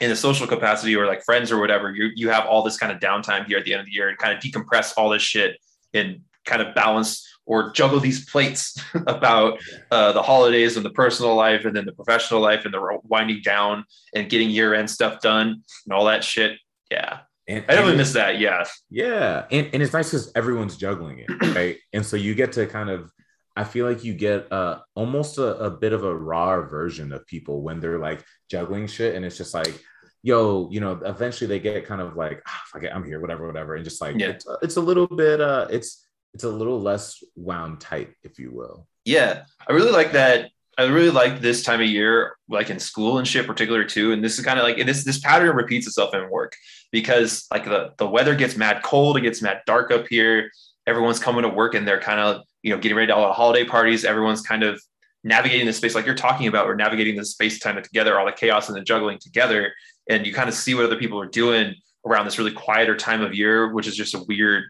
[0.00, 2.92] in a social capacity or like friends or whatever, you you have all this kind
[2.92, 5.22] of downtime here at the end of the year and kind of decompress all this
[5.22, 5.56] shit
[5.92, 9.58] and kind of balance or juggle these plates about
[9.90, 13.40] uh, the holidays and the personal life and then the professional life and the winding
[13.42, 13.84] down
[14.14, 16.58] and getting year end stuff done and all that shit.
[16.90, 18.38] Yeah, and, I definitely miss that.
[18.38, 21.78] Yeah, Yeah, and, and it's nice because everyone's juggling it, right?
[21.92, 23.10] and so you get to kind of,
[23.56, 27.26] I feel like you get uh, almost a, a bit of a raw version of
[27.26, 29.82] people when they're like juggling shit, and it's just like,
[30.22, 33.46] yo, you know, eventually they get kind of like, ah, fuck it, I'm here, whatever,
[33.46, 34.28] whatever, and just like, Yeah.
[34.28, 36.07] it's, it's a little bit, uh, it's
[36.38, 38.86] it's a little less wound tight, if you will.
[39.04, 39.42] yeah.
[39.66, 40.52] I really like that.
[40.78, 44.12] I really like this time of year, like in school and shit, particular too.
[44.12, 46.54] And this is kind of like this this pattern repeats itself in work
[46.92, 50.48] because like the the weather gets mad cold, it gets mad dark up here.
[50.86, 53.32] Everyone's coming to work and they're kind of you know getting ready to all the
[53.32, 54.04] holiday parties.
[54.04, 54.80] Everyone's kind of
[55.24, 56.66] navigating the space like you're talking about.
[56.66, 59.72] We're navigating the space time together, all the chaos and the juggling together,
[60.08, 61.74] and you kind of see what other people are doing
[62.06, 64.62] around this really quieter time of year, which is just a weird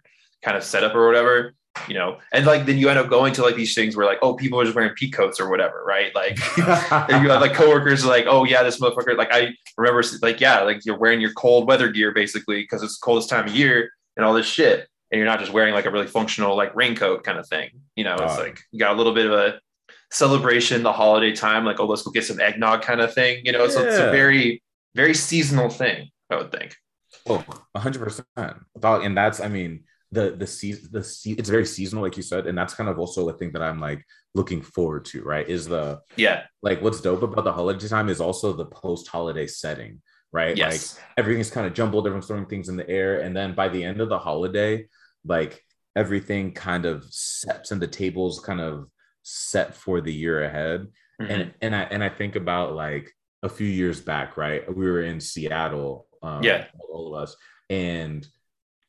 [0.42, 1.52] kind of setup or whatever
[1.86, 4.18] you know, and like then you end up going to like these things where like,
[4.22, 6.14] oh, people are just wearing pea coats or whatever, right?
[6.14, 9.16] Like, you have like coworkers like, oh yeah, this motherfucker.
[9.16, 12.98] Like I remember, like yeah, like you're wearing your cold weather gear basically because it's
[12.98, 15.86] the coldest time of year and all this shit, and you're not just wearing like
[15.86, 17.70] a really functional like raincoat kind of thing.
[17.96, 18.42] You know, it's Oh.
[18.42, 19.60] like you got a little bit of a
[20.10, 23.42] celebration, the holiday time, like oh, let's go get some eggnog kind of thing.
[23.44, 24.62] You know, so it's a very
[24.94, 26.74] very seasonal thing, I would think.
[27.26, 27.44] Oh,
[27.76, 28.24] 100%.
[28.76, 32.46] And that's I mean the the season the se- it's very seasonal, like you said,
[32.46, 35.22] and that's kind of also a thing that I'm like looking forward to.
[35.22, 35.48] Right?
[35.48, 36.44] Is the Yeah.
[36.62, 40.00] like what's dope about the holiday time is also the post holiday setting.
[40.32, 40.50] Right?
[40.50, 40.98] Like Yes.
[41.16, 44.00] everything's kind of jumbled, everyone's throwing things in the air, and then by the end
[44.00, 44.86] of the holiday,
[45.24, 45.64] like
[45.96, 48.88] everything kind of sets and the tables kind of
[49.22, 50.86] set for the year ahead
[51.20, 51.30] Mhm.
[51.30, 54.62] and and I and I think about like a few years back, right?
[54.74, 56.66] We were in Seattle, um, Yeah.
[56.88, 57.36] all of us,
[57.70, 58.26] and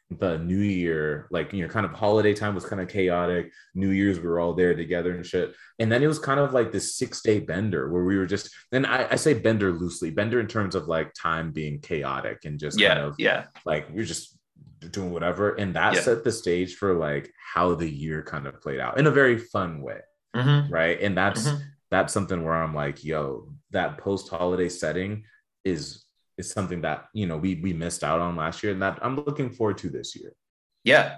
[0.10, 3.52] the New Year, like you know, kind of holiday time was kind of chaotic.
[3.76, 6.52] New Year's, we were all there together and shit, and then it was kind of
[6.52, 8.50] like this six day bender where we were just.
[8.72, 12.60] And I, I say bender loosely, bender in terms of like time being chaotic and
[12.60, 12.95] just yeah.
[12.95, 13.45] kind of yeah.
[13.65, 14.36] like we we're just
[14.91, 16.02] doing whatever, and that Yeah.
[16.02, 19.38] set the stage for like how the year kind of played out in a very
[19.38, 20.00] fun way,
[20.36, 20.72] Mhm.
[20.72, 21.00] right?
[21.02, 21.62] And that's Mhm.
[21.91, 25.26] that's something where I'm like, yo, that post holiday setting
[25.63, 26.06] is
[26.39, 29.15] is something that you know we we missed out on last year, and that I'm
[29.17, 30.34] looking forward to this year.
[30.84, 31.17] Yeah.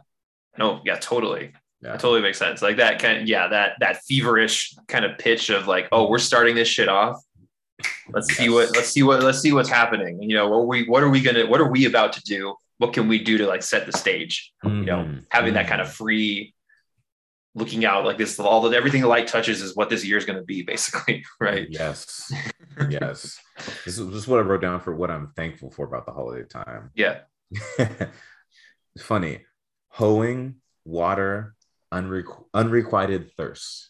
[0.58, 1.54] No, yeah, totally.
[1.82, 1.94] Yeah.
[1.94, 2.62] It totally makes sense.
[2.62, 6.20] Like that kind of, yeah, that that feverish kind of pitch of like, oh, we're
[6.20, 7.18] starting this shit off.
[8.10, 10.22] Let's see what let's see what let's see what's happening.
[10.22, 12.56] You know, what we what are we gonna what are we about to do?
[12.80, 14.52] What can we do to like set the stage?
[14.64, 15.26] You know, Mhm.
[15.30, 16.54] having that kind of free
[17.54, 20.26] looking out like this, all the everything the light touches is what this year is
[20.26, 21.26] gonna be, basically.
[21.40, 21.68] Right.
[21.70, 22.32] Yes,
[22.90, 23.40] yes.
[23.86, 26.14] This is, this is what I wrote down for what I'm thankful for about the
[26.14, 26.92] holiday time.
[26.96, 27.20] Yeah.
[29.00, 29.42] Funny,
[29.90, 31.56] hoeing, water,
[31.94, 33.90] unrequ- unrequited thirst.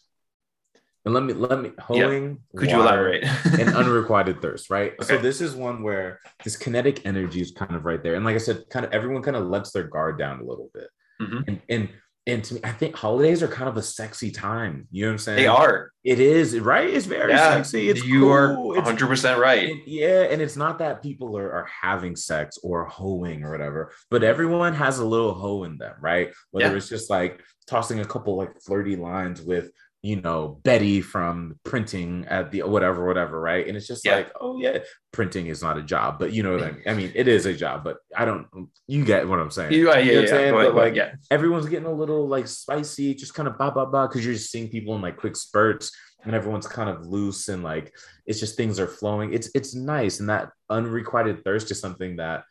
[1.04, 2.38] And let me let me hoeing.
[2.56, 3.24] Could you elaborate?
[3.58, 4.92] and unrequited thirst, right?
[5.02, 8.14] So this is one where this kinetic energy is kind of right there.
[8.14, 10.70] And like I said, kind of everyone kind of lets their guard down a little
[10.72, 10.88] bit.
[11.20, 11.44] Mhm.
[11.48, 11.88] And, and
[12.26, 14.86] and to me, I think holidays are kind of a sexy time.
[14.92, 15.36] You know what I'm saying?
[15.38, 15.90] They are.
[16.04, 16.88] It is right.
[16.88, 17.88] It's very Yeah, sexy.
[17.88, 18.78] It's you are cool.
[18.78, 19.70] It's 100% right.
[19.70, 23.92] and- yeah, and it's not that people are, are having sex or hoeing or whatever,
[24.10, 26.32] but everyone has a little hoe in them, right?
[26.52, 26.76] Whether Yeah.
[26.76, 29.70] it's just like tossing a couple like flirty lines with,
[30.02, 33.66] you know, Betty from printing at the whatever, whatever, right?
[33.68, 34.16] And it's just Yeah.
[34.16, 34.78] like, oh yeah,
[35.12, 36.82] printing is not a job, but you know what I mean?
[36.86, 38.48] I mean, it is a job, but I don't.
[38.88, 39.72] You get what I'm saying?
[39.72, 40.42] You, uh, yeah, You know yeah, saying?
[40.42, 41.12] Ahead, But, ahead, like, yeah.
[41.30, 44.50] everyone's getting a little like spicy, just kind of ba ba ba, because you're just
[44.50, 45.92] seeing people in like quick spurts,
[46.24, 47.94] and everyone's kind of loose and like
[48.26, 49.32] it's just things are flowing.
[49.32, 52.42] It's it's nice, and that unrequited thirst is something that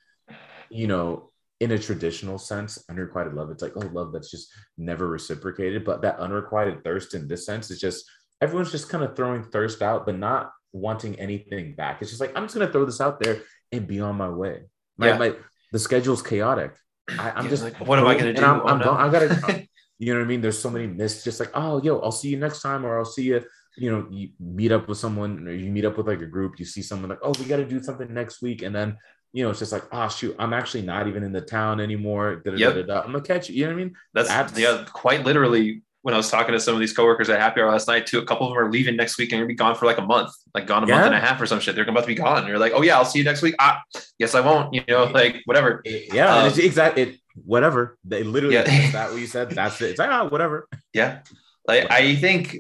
[0.70, 1.31] you know,
[1.62, 3.50] in a traditional sense, unrequited love.
[3.52, 7.70] It's like oh, love that's just never reciprocated, but that unrequited thirst in this sense
[7.72, 8.04] is just
[8.42, 12.02] everyone's just kind of throwing thirst out, but not wanting anything back.
[12.02, 14.64] It's just like I'm just gonna throw this out there and be on my way.
[14.98, 15.18] My, Yeah.
[15.18, 15.36] my
[15.72, 16.74] the schedule's chaotic.
[17.08, 18.44] I, I'm Yeah, just like, what am I gonna do?
[18.44, 18.86] I'm, Oh, I'm no.
[18.86, 19.68] going, I gotta,
[20.00, 20.42] you know what I mean?
[20.42, 23.06] There's so many missed, just like, oh, yo, I'll see you next time, or I'll
[23.06, 23.42] see you,
[23.78, 26.60] you know, you meet up with someone, or you meet up with like a group,
[26.60, 28.62] you see someone like, oh, we got to do something next week.
[28.64, 28.98] And then,
[29.34, 32.38] you know, it's just like, oh, shoot, I'm actually not even in the town anymore.
[32.44, 32.88] Da, da, Yep.
[32.88, 33.00] da.
[33.02, 33.56] I'm gonna catch you.
[33.56, 33.96] You know what I mean?
[34.14, 37.40] That's, That's- yeah, quite literally when I was talking to some of these coworkers at
[37.40, 39.48] Happy Hour last night, too, a couple of them are leaving next week and gonna
[39.48, 41.60] be gone for like a month, like gone a month and a half or some
[41.60, 41.76] shit.
[41.76, 42.48] They're about to be gone.
[42.48, 43.54] You're like, oh yeah, I'll see you next week.
[43.60, 43.82] Ah,
[44.18, 44.74] yes, I won't.
[44.74, 45.82] You know, like whatever.
[45.86, 47.16] Yeah, Um, it's exactly it,
[47.46, 47.98] whatever.
[48.04, 48.64] They literally Yeah.
[48.70, 49.52] is that what you said.
[49.52, 49.92] That's it.
[49.92, 50.68] It's like, oh, whatever.
[50.92, 51.20] Yeah,
[51.68, 52.56] like I think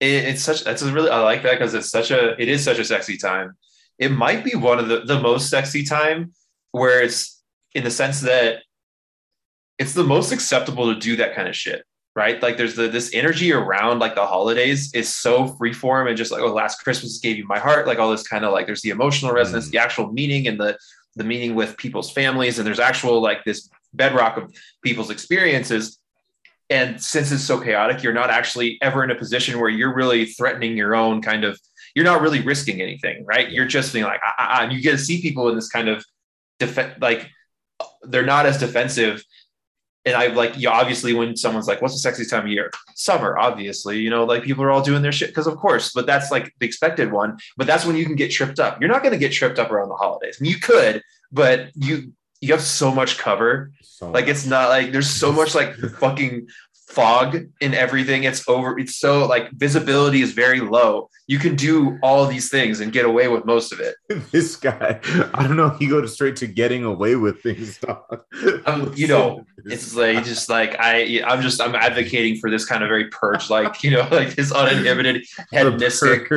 [0.00, 0.64] it, it's such.
[0.64, 2.40] That's a really I like that because it's such a.
[2.40, 3.58] It is such a sexy time.
[3.98, 6.32] It might be one of the the most sexy time
[6.72, 7.42] where it's
[7.74, 8.62] in the sense that
[9.78, 11.84] it's the most acceptable to do that kind of shit.
[12.16, 16.30] Right, like there's the this energy around like the holidays is so freeform and just
[16.30, 18.82] like oh, last Christmas gave you my heart, like all this kind of like there's
[18.82, 19.72] the emotional resonance, Mm.
[19.72, 20.78] the actual meaning, and the
[21.16, 24.52] the meaning with people's families, and there's actual like this bedrock of
[24.82, 25.98] people's experiences
[26.70, 30.26] and since it's so chaotic you're not actually ever in a position where you're really
[30.26, 31.60] threatening your own kind of
[31.94, 34.80] you're not really risking anything right you're just being like ah, ah, ah, and you
[34.80, 36.04] get to see people in this kind of
[36.58, 37.30] def- like
[38.02, 39.22] they're not as defensive
[40.06, 43.38] and I like you obviously when someone's like, "What's the sexiest time of year?" Summer,
[43.38, 43.98] obviously.
[43.98, 46.52] You know, like people are all doing their shit because of course, but that's like
[46.58, 47.38] the expected one.
[47.56, 48.80] But that's when you can get tripped up.
[48.80, 50.36] You're not going to get tripped up around the holidays.
[50.38, 51.02] I mean, you could,
[51.32, 55.54] but you you have so much cover So like it's not like there's so much
[55.54, 56.48] like fucking
[56.88, 58.24] fog in everything.
[58.24, 58.78] It's over.
[58.78, 61.08] It's so like visibility is very low.
[61.26, 63.94] You can do all these things and get away with most of it.
[64.30, 65.00] this guy.
[65.32, 65.70] I don't know.
[65.70, 67.78] He go straight to getting away with things.
[68.66, 72.82] Um, you know, It's like just like I, I'm just I'm advocating for this kind
[72.82, 76.28] of very purge, like you know, like this uninhibited hedonistic,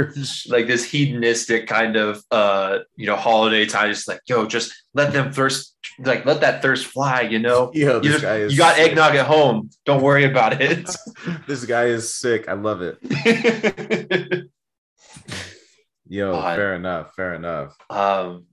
[0.47, 3.89] like this hedonistic kind of uh you know holiday time.
[3.91, 7.21] Just like yo, just let them thirst, like let that thirst fly.
[7.21, 8.91] You know, Yo, you, this just- guy is you got sick.
[8.91, 9.69] eggnog at home.
[9.85, 10.89] Don't worry about it.
[11.47, 12.47] this guy is sick.
[12.47, 12.97] I love it.
[16.09, 17.13] Yo, fair enough.
[17.15, 17.75] Fair enough.
[17.89, 18.45] Um,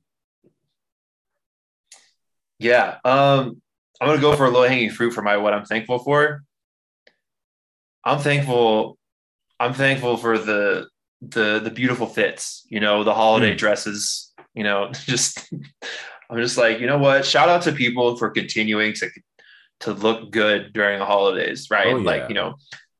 [2.58, 3.60] yeah, um,
[4.00, 6.42] I'm gonna go for a low hanging fruit for my what I'm thankful for.
[8.04, 8.98] I'm thankful.
[9.58, 10.88] I'm thankful for the
[11.20, 12.66] the the beautiful fits.
[12.68, 13.58] You know, the holiday Mm.
[13.58, 14.32] dresses.
[14.54, 15.52] You know, just
[16.30, 17.24] I'm just like, you know what?
[17.24, 19.10] Shout out to people for continuing to
[19.80, 21.92] to look good during the holidays, right?
[21.92, 22.06] Oh, yeah.
[22.06, 22.54] Like, you know,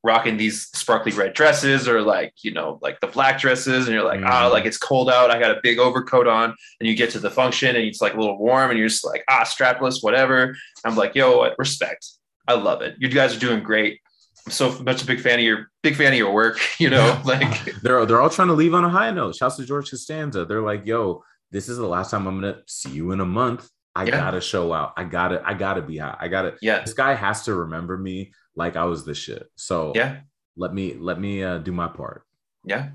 [0.04, 4.04] rocking these sparkly red dresses or like, you know, like the black dresses, and you're
[4.04, 4.52] like, ah, Mhm.
[4.52, 5.30] like it's cold out.
[5.30, 8.14] I got a big overcoat on, and you get to the function and it's like
[8.14, 10.54] a little warm, and you're just like, ah, strapless, whatever.
[10.84, 11.54] I'm like, yo, what?
[11.58, 12.06] respect.
[12.46, 12.94] I love it.
[12.98, 14.00] You guys are doing great.
[14.46, 17.18] I'm so much a big fan of your big fan of your work, you know,
[17.24, 19.36] like They're they're all trying to leave on a high note.
[19.36, 20.44] Shouts to George Costanza.
[20.44, 23.70] They're like, yo, this is the last time I'm gonna see you in a month.
[23.96, 24.10] I Yeah.
[24.18, 24.92] gotta show out.
[24.96, 26.18] I gotta, I gotta be hot.
[26.20, 29.48] I gotta yeah, this guy has to remember me like I was the shit.
[29.56, 30.20] So yeah,
[30.56, 32.24] let me let me uh, do my part.
[32.64, 32.90] yeah.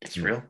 [0.00, 0.24] It's Mm.
[0.24, 0.42] real.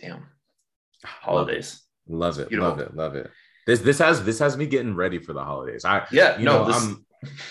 [0.00, 0.26] Damn.
[1.04, 1.82] Holidays.
[2.08, 2.70] Love it, Beautiful.
[2.70, 3.30] love it, love it.
[3.66, 5.84] This this has this has me getting ready for the holidays.
[5.84, 7.06] I Yeah, you no, know this, I'm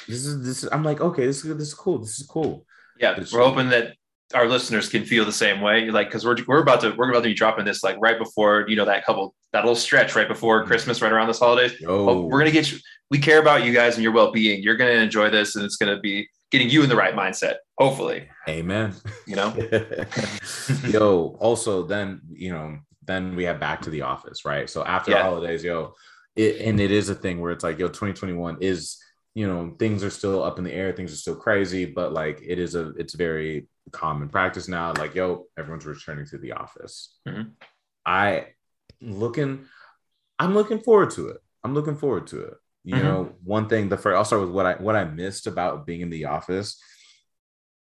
[0.07, 2.65] this is this is, I'm like okay this is this is cool this is cool.
[2.99, 3.96] yeah, this- we're hoping that
[4.33, 5.89] our listeners can feel the same way.
[5.89, 8.65] Like, because we're we're about to we're about to be dropping this like right before
[8.67, 10.67] you know that couple that little stretch right before Mm.
[10.67, 11.73] Christmas, right around this holidays.
[11.87, 12.77] Oh, we're gonna get you.
[13.09, 14.61] We care about you guys and your well being.
[14.61, 17.55] You're gonna enjoy this, and it's gonna be getting you in the right mindset.
[17.77, 18.93] Hopefully, amen.
[19.25, 19.55] you know.
[20.87, 24.69] yo, also then you know then we have back to the office, right?
[24.69, 25.19] So after Yeah.
[25.19, 25.93] the holidays, yo,
[26.35, 28.97] it, and it is a thing where it's like yo, 2021 is
[29.38, 32.39] you know things are still up in the air, things are still crazy, but like
[32.41, 34.93] it is a it's very common practice now.
[34.93, 36.95] Like yo, everyone's returning to the office.
[37.28, 37.52] Mhm.
[38.04, 38.47] I
[39.00, 39.65] looking,
[40.39, 41.38] I'm looking forward to it.
[41.63, 42.56] I'm looking forward to it.
[42.84, 43.04] You Mhm.
[43.04, 46.02] know, one thing the first I'll start with what I what I missed about being
[46.02, 46.82] in the office.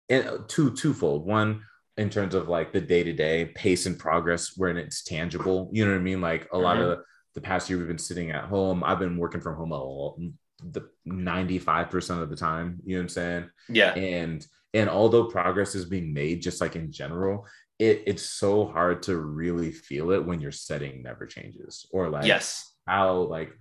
[0.07, 1.25] And uh, two twofold.
[1.25, 1.63] One
[1.97, 5.69] in terms of like the day-to-day pace and progress when it's tangible.
[5.73, 6.21] You know what I mean?
[6.21, 6.91] Like a lot Mhm.
[6.91, 6.99] of
[7.33, 8.83] the past year we've been sitting at home.
[8.83, 10.17] I've been working from home a lot,
[10.59, 12.79] the 95% of the time.
[12.85, 13.49] You know what I'm saying?
[13.69, 13.93] Yeah.
[13.93, 17.47] and and although progress is being made just like in general
[17.79, 22.25] it, it's so hard to really feel it when your setting never changes or like
[22.25, 22.71] yes.
[22.85, 23.51] how like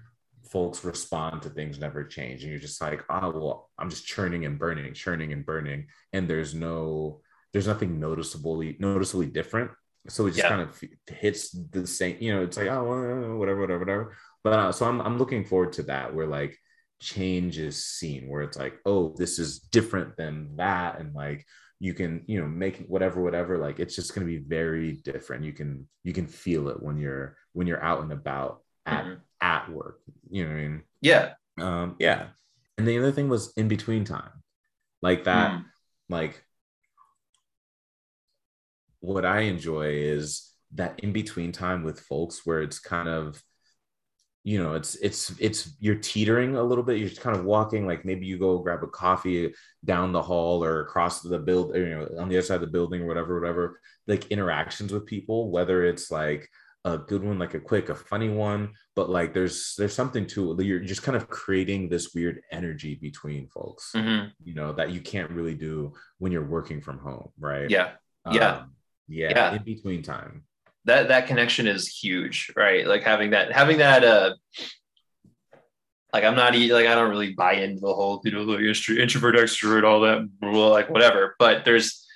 [0.51, 4.45] folks respond to things never change and you're just like oh well i'm just churning
[4.45, 7.21] and burning churning and burning and there's no
[7.53, 9.71] there's nothing noticeably noticeably different
[10.09, 10.49] so it just Yeah.
[10.49, 14.73] kind of hits the same you know it's like oh whatever whatever whatever but uh,
[14.73, 16.59] so I'm, I'm looking forward to that where like
[17.01, 21.47] change is seen where it's like oh this is different than that and like
[21.79, 25.45] you can you know make whatever whatever like it's just going to be very different
[25.45, 29.21] you can you can feel it when you're when you're out and about at Mhm.
[29.41, 31.35] at work you know what i mean Yeah.
[31.61, 32.29] um yeah
[32.77, 34.43] and the other thing was in between time
[35.01, 35.65] like that Mm.
[36.09, 36.45] like
[39.01, 43.43] what i enjoy is that in between time with folks where it's kind of
[44.51, 47.83] you know it's it's it's you're teetering a little bit you're just kind of walking
[47.91, 49.53] like maybe you go grab a coffee
[49.85, 52.77] down the hall or across the build you know on the other side of the
[52.79, 53.65] building or whatever whatever
[54.07, 56.43] like interactions with people whether it's like
[56.85, 58.63] a good one like a quick a funny one
[58.97, 62.95] but like there's there's something to it you're just kind of creating this weird energy
[62.95, 64.31] between folks Mhm.
[64.49, 67.89] you know that you can't really do when you're working from home right Yeah.
[68.31, 68.51] yeah.
[68.59, 68.73] Um,
[69.09, 69.55] yeah Yeah.
[69.57, 70.45] in between time
[70.89, 72.87] that that connection is huge right?
[72.87, 74.35] Like having that having that uh
[76.13, 79.37] like i'm not like i don't really buy into the whole you know like introvert
[79.37, 82.09] extrovert all that blah, like whatever but there's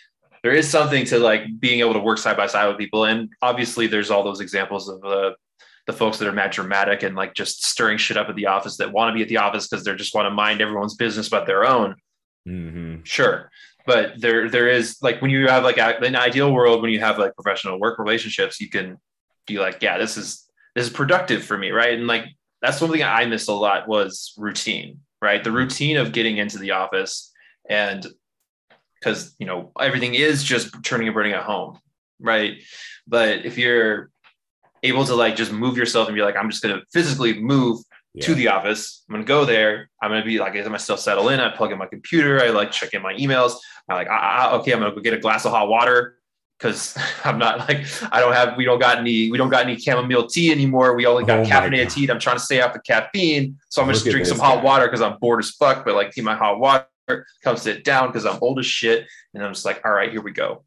[0.42, 3.04] there is something to like being able to work side by side with people.
[3.04, 5.32] And obviously there's all those examples of uh,
[5.86, 8.76] the folks that are mad dramatic and like just stirring shit up at the office
[8.78, 11.28] that want to be at the office because they just want to mind everyone's business
[11.28, 11.96] but their own.
[12.48, 13.06] Mhm.
[13.06, 13.52] sure
[13.86, 17.18] but there there is like when you have like an ideal world when you have
[17.18, 18.96] like professional work relationships you can
[19.46, 21.94] be like yeah this is this is productive for me right?
[21.98, 22.26] And like
[22.60, 25.44] that's one thing i missed a lot was routine right?
[25.44, 27.32] The routine of getting into the office
[27.68, 28.06] and
[28.98, 31.78] because you know everything is just turning and burning at home
[32.20, 32.62] right?
[33.06, 34.10] But if you're
[34.82, 37.78] able to like just move yourself and be like i'm just going to physically move
[38.20, 39.04] to the office.
[39.08, 39.88] I'm gonna go there.
[40.02, 41.40] I'm gonna be like, I myself settle in.
[41.40, 42.42] I plug in my computer.
[42.42, 43.54] I like check in my emails.
[43.88, 46.18] I like, ah, ah, okay, I'm gonna go get a glass of hot water
[46.58, 49.78] because I'm not like I don't have we don't got any we don't got any
[49.78, 50.94] chamomile tea anymore.
[50.94, 52.10] We only got Oh caffeinated tea.
[52.10, 54.44] I'm trying to stay off the caffeine, so I'm gonna Look just drink some this
[54.44, 55.84] hot water because I'm bored as fuck.
[55.84, 56.86] But like, keep my hot water.
[57.42, 60.22] Come sit down because I'm old as shit, and I'm just like, all right, here
[60.22, 60.64] we go.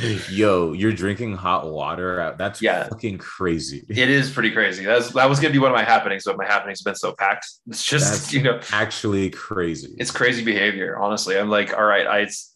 [0.30, 2.34] Yo, you're drinking hot water.
[2.38, 2.88] That's Yeah.
[2.88, 3.84] fucking crazy.
[3.88, 4.84] It is pretty crazy.
[4.84, 7.12] That's that was gonna be one of my happenings, but my happenings have been so
[7.12, 7.46] packed.
[7.68, 9.94] It's just That's- you know Actually crazy.
[9.98, 12.54] it's crazy behavior honestly i'm like all right i it's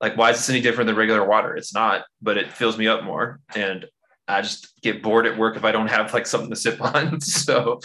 [0.00, 2.86] like why is this any different than regular water it's not but it fills me
[2.88, 3.86] up more and
[4.28, 7.20] i just get bored at work if i don't have like something to sip on
[7.46, 7.80] so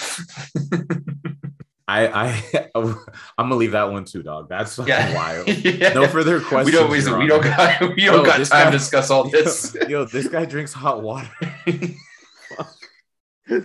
[1.87, 2.95] I I I'm
[3.37, 4.49] gonna leave that one too, dog.
[4.49, 5.47] That's fucking yeah wild.
[5.65, 5.93] Yeah.
[5.93, 6.65] No further questions.
[6.65, 9.23] we don't we, we don't got we don't Yo, got time guy- to discuss all
[9.29, 11.29] this Yo, yo, this guy drinks hot water.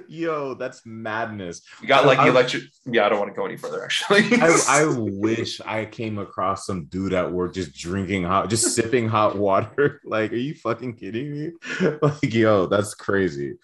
[0.08, 1.62] Yo, that's madness.
[1.80, 4.24] you got like the I- electric yeah i don't want to go any further actually
[4.38, 9.08] I, I wish I came across some dude at work just drinking hot, just sipping
[9.08, 10.02] hot water.
[10.04, 11.52] Like, are you fucking kidding me?
[12.02, 13.54] Like, yo, that's crazy.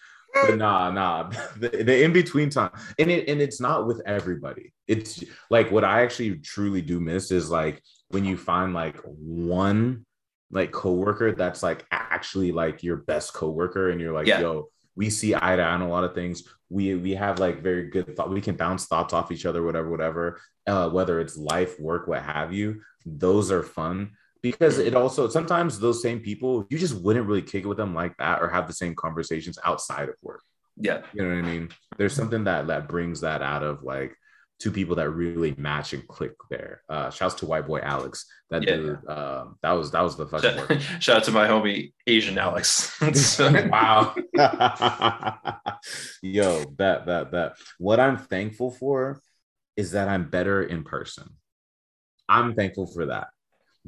[0.42, 1.30] But nah, nah.
[1.58, 4.72] The, the in between time, and it and it's not with everybody.
[4.86, 10.04] It's like what I actually truly do miss is like when you find like one
[10.50, 14.40] like coworker that's like actually like your best coworker, and you're like, Yeah.
[14.40, 16.44] yo, we see eye to eye on a lot of things.
[16.68, 18.30] We we have like very good thought.
[18.30, 20.40] We can bounce thoughts off each other, whatever, whatever.
[20.66, 22.80] Uh, whether it's life, work, what have you.
[23.04, 24.10] Those are fun
[24.50, 27.94] because it also sometimes those same people you just wouldn't really kick it with them
[27.94, 30.42] like that or have the same conversations outside of work.
[30.88, 31.64] yeah You know what I mean?
[31.98, 34.12] There's something that that brings that out of like
[34.62, 36.74] two people that really match and click there.
[36.94, 38.14] Uh shouts to white boy Alex.
[38.50, 38.76] That Yeah.
[38.76, 40.70] dude, um, that was that was the fucking work.
[40.80, 42.66] shout, shout out to my homie asian alex
[43.74, 44.14] wow.
[46.22, 47.48] Yo, that that that
[47.78, 49.20] what I'm thankful for
[49.76, 51.28] is that I'm better in person.
[52.28, 53.28] I'm thankful for that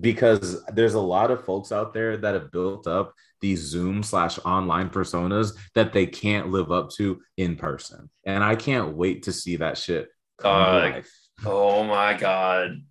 [0.00, 4.38] because there's a lot of folks out there that have built up these Zoom slash
[4.44, 8.10] online personas that they can't live up to in person.
[8.24, 10.08] And I can't wait to see that shit
[10.42, 11.00] Uh.
[11.46, 12.82] Oh my god.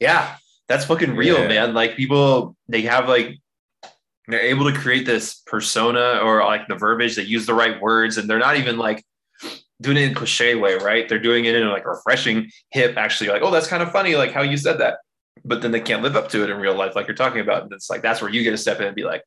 [0.00, 0.36] Yeah,
[0.68, 1.48] that's fucking real, Yeah.
[1.48, 1.74] man.
[1.74, 3.38] Like people they have like
[4.28, 8.18] they're able to create this persona or like the verbiage, they use the right words
[8.18, 9.04] and they're not even like
[9.80, 11.08] doing it in a cliche way, right?
[11.08, 14.14] They're doing it in like a refreshing, hip, actually like, oh, that's kind of funny,
[14.14, 14.98] like how you said that.
[15.44, 17.64] But then they can't live up to it in real life, like you're talking about.
[17.64, 19.22] And it's like that's where you get to step in and be like,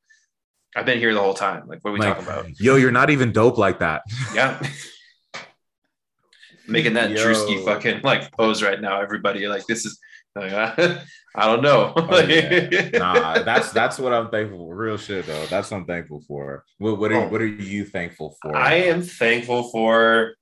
[0.76, 1.68] I've been here the whole time.
[1.68, 2.60] Like, what are we Like, talking about?
[2.60, 4.02] Yo, you're not even dope like that.
[4.34, 4.62] Yeah.
[6.68, 7.18] Making that Yo.
[7.18, 9.48] Drewski fucking like pose right now, everybody.
[9.48, 10.00] Like, this is,
[10.36, 10.52] like,
[11.38, 11.94] I don't know.
[11.96, 12.90] Oh, yeah.
[12.94, 14.76] Nah, that's that's what I'm thankful for.
[14.76, 15.46] Real shit though.
[15.46, 16.64] That's what I'm thankful for.
[16.80, 17.28] What what are Oh.
[17.28, 18.56] what are you thankful for?
[18.56, 20.34] I am thankful for,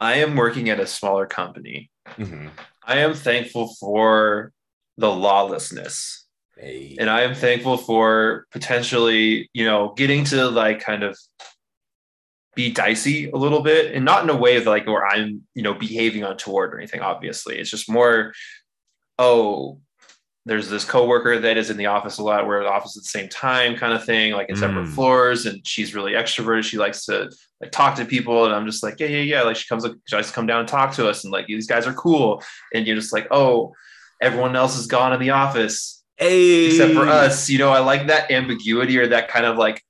[0.00, 1.90] I am working at a smaller company.
[2.16, 2.50] Mhm.
[2.86, 4.52] I am thankful for
[4.96, 6.20] the lawlessness.
[6.56, 6.96] Hey.
[7.00, 11.18] and I am thankful for potentially, you know, getting to like kind of
[12.54, 15.62] be dicey a little bit, and not in a way of like where I'm, you
[15.62, 17.00] know, behaving untoward or anything.
[17.00, 18.32] Obviously, it's just more,
[19.18, 19.80] oh,
[20.46, 22.46] there's this coworker that is in the office a lot.
[22.46, 24.94] We're at the office at the same time, kind of thing, like in separate Mm.
[24.94, 26.62] floors, and she's really extroverted.
[26.64, 27.30] She likes to
[27.60, 29.42] like talk to people, and I'm just like, yeah, yeah, yeah.
[29.42, 31.66] Like she comes, she likes to come down and talk to us, and like these
[31.66, 32.42] guys are cool,
[32.72, 33.72] and you're just like, oh,
[34.20, 36.02] everyone else is gone in the office.
[36.16, 36.66] Hey.
[36.68, 39.82] except for us you know i like that ambiguity or that kind of like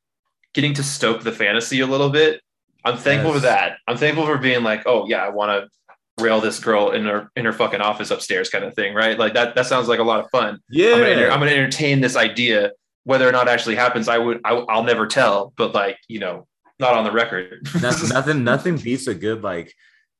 [0.54, 2.40] getting to stoke the fantasy a little bit.
[2.82, 3.40] I'm thankful Yes.
[3.40, 3.76] for that.
[3.86, 7.28] I'm thankful for being like oh yeah i want to rail this girl in her
[7.36, 9.18] in her fucking office upstairs kind of thing right?
[9.18, 10.60] Like that that sounds like a lot of fun.
[10.70, 10.92] Yeah.
[10.92, 12.70] I'm, gonna, enter- I'm gonna entertain this idea.
[13.02, 16.20] Whether or not it actually happens i would I, i'll never tell but like you
[16.20, 16.46] know
[16.80, 17.68] not on the record.
[17.82, 19.74] Nothing, nothing nothing beats a good like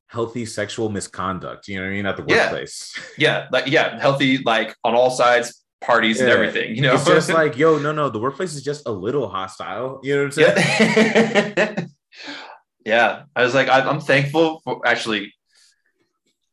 [0.07, 1.67] healthy sexual misconduct.
[1.67, 2.05] You know what I mean?
[2.05, 2.97] At the workplace.
[3.17, 7.29] yeah like yeah healthy like on all sides parties and everything you know It's just
[7.41, 9.99] like, yo, no, no, the workplace is just a little hostile.
[10.03, 11.53] You know what I'm saying?
[11.57, 11.85] Yeah.
[12.85, 13.23] yeah.
[13.35, 15.33] I was like, I'm thankful for actually.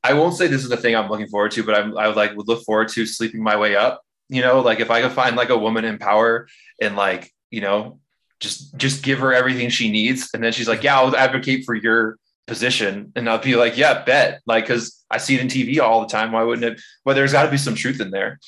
[0.05, 2.16] I won't say this is the thing I'm looking forward to, but I'm, I would
[2.16, 4.03] like would look forward to sleeping my way up.
[4.28, 6.48] You know, like if I could find like a woman in power
[6.80, 8.00] and like, you know,
[8.40, 10.28] just just give her everything she needs.
[10.34, 12.16] And then she's like, yeah, I'll advocate for your
[12.47, 13.12] position.
[13.16, 14.40] And I'll be like, yeah, bet.
[14.47, 16.32] Like, cause I see it in TV all the time.
[16.32, 16.80] Why wouldn't it?
[17.05, 18.38] But there's got to be some truth in there.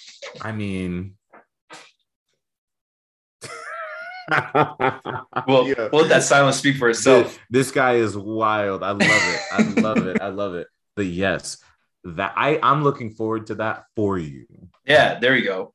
[0.41, 1.15] I mean,
[4.31, 5.89] Well, Yeah.
[5.93, 7.27] we'll let that silence speak for itself.
[7.51, 8.83] This, this guy is wild.
[8.83, 9.41] I love it.
[9.53, 10.21] I love it.
[10.23, 10.67] I love it.
[10.97, 11.59] But yes,
[12.05, 14.47] that I I'm looking forward to that for you.
[14.87, 15.75] Yeah, there you go.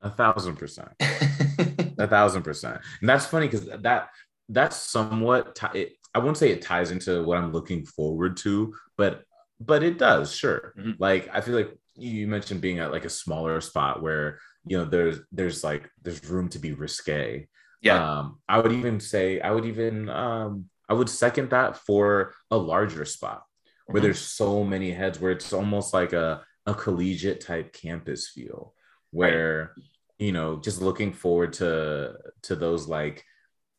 [0.00, 0.90] A thousand percent.
[1.00, 2.80] A thousand percent.
[3.00, 4.08] And that's funny because that
[4.48, 5.54] that's somewhat.
[5.56, 9.22] T- it, I won't say it ties into what I'm looking forward to, but
[9.60, 10.34] but it does.
[10.34, 10.74] Sure.
[10.78, 10.96] Mhm.
[10.98, 14.84] Like I feel like you mentioned being at like a smaller spot where you know
[14.84, 17.48] there's there's like there's room to be risque.
[17.80, 18.18] Yeah.
[18.20, 22.56] Um, I would even say I would even um I would second that for a
[22.56, 23.42] larger spot
[23.86, 24.04] where Mhm.
[24.04, 28.74] there's so many heads where it's almost like a a collegiate type campus feel
[29.10, 29.74] where
[30.18, 33.24] you know just looking forward to to those like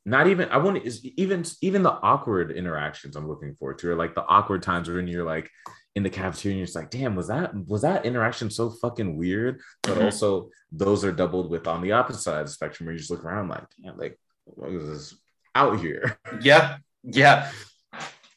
[0.05, 3.95] not even I want is even even the awkward interactions I'm looking forward to or
[3.95, 5.49] like the awkward times when you're like
[5.95, 9.15] in the cafeteria and you're just like damn was that was that interaction so fucking
[9.17, 10.05] weird but Mhm.
[10.05, 13.11] also those are doubled with on the opposite side of the spectrum where you just
[13.11, 15.19] look around like damn like what is this
[15.55, 17.49] out here Yeah, yeah.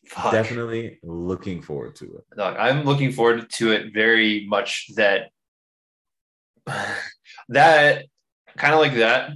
[0.09, 0.33] Fuck.
[0.33, 4.89] definitely looking forward to it Look, I'm looking forward to it very much.
[4.97, 5.31] That
[7.49, 8.07] that
[8.57, 9.33] kind of like that,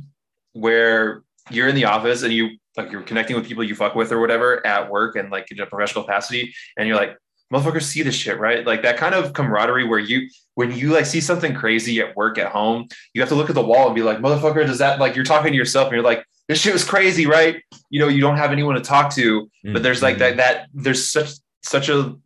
[0.53, 4.13] where you're in the office and you like you're connecting with people you fuck with
[4.13, 7.17] or whatever at work and like in a professional capacity, and you're like,
[7.53, 8.65] motherfuckers see this shit, right?
[8.67, 12.39] Like that kind of camaraderie where you when you like see something crazy at work
[12.39, 15.01] at home, you have to look at the wall and be like, motherfucker, does that
[15.01, 17.63] like you're talking to yourself and you're like, this shit was crazy, right?
[17.91, 20.39] You know, you don't have anyone to talk to, but there's like that mm-hmm.
[20.39, 21.31] that there's such
[21.63, 22.17] such a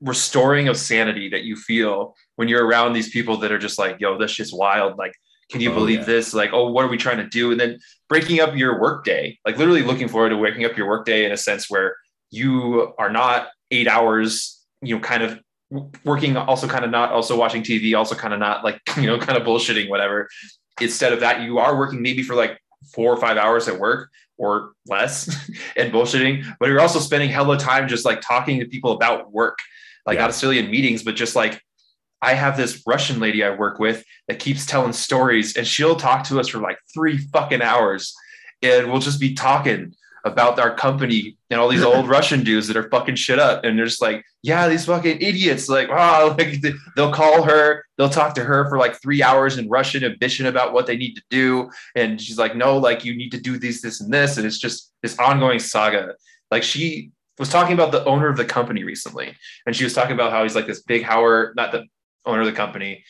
[0.00, 3.96] restoring of sanity that you feel when you're around these people that are just like
[4.00, 5.14] yo this shit's wild like
[5.50, 6.04] can you Oh, believe yeah.
[6.04, 7.78] this like oh what are we trying to do and then
[8.14, 11.36] breaking up your workday, like literally looking forward to waking up your workday in a
[11.36, 11.96] sense where
[12.30, 15.40] you are not eight hours you know kind of
[16.04, 19.18] working also kind of not also watching tv also kind of not like you know
[19.18, 20.28] kind of bullshitting whatever
[20.80, 22.58] instead of that you are working maybe for like
[22.92, 25.28] four or five hours at work or less
[25.76, 29.58] and bullshitting, but you're also spending hella time just like talking to people about work,
[30.06, 30.22] like Yeah.
[30.22, 31.60] not necessarily in meetings, but just like
[32.24, 36.24] I have this Russian lady I work with that keeps telling stories and she'll talk
[36.24, 38.14] to us for like three fucking hours
[38.62, 39.94] and we'll just be talking
[40.24, 43.62] about our company and all these old Russian dudes that are fucking shit up.
[43.62, 45.68] And they're just like, yeah, these fucking idiots.
[45.68, 46.64] Like, wow, ah, like
[46.96, 50.46] they'll call her, they'll talk to her for like three hours in Russian and bitching
[50.46, 51.70] about what they need to do.
[51.94, 54.38] And she's like, no, like you need to do this, this, and this.
[54.38, 56.14] And it's just this ongoing saga.
[56.50, 59.36] Like she was talking about the owner of the company recently.
[59.66, 61.84] And she was talking about how he's like this big Howard, not the
[62.26, 63.04] owner of the company,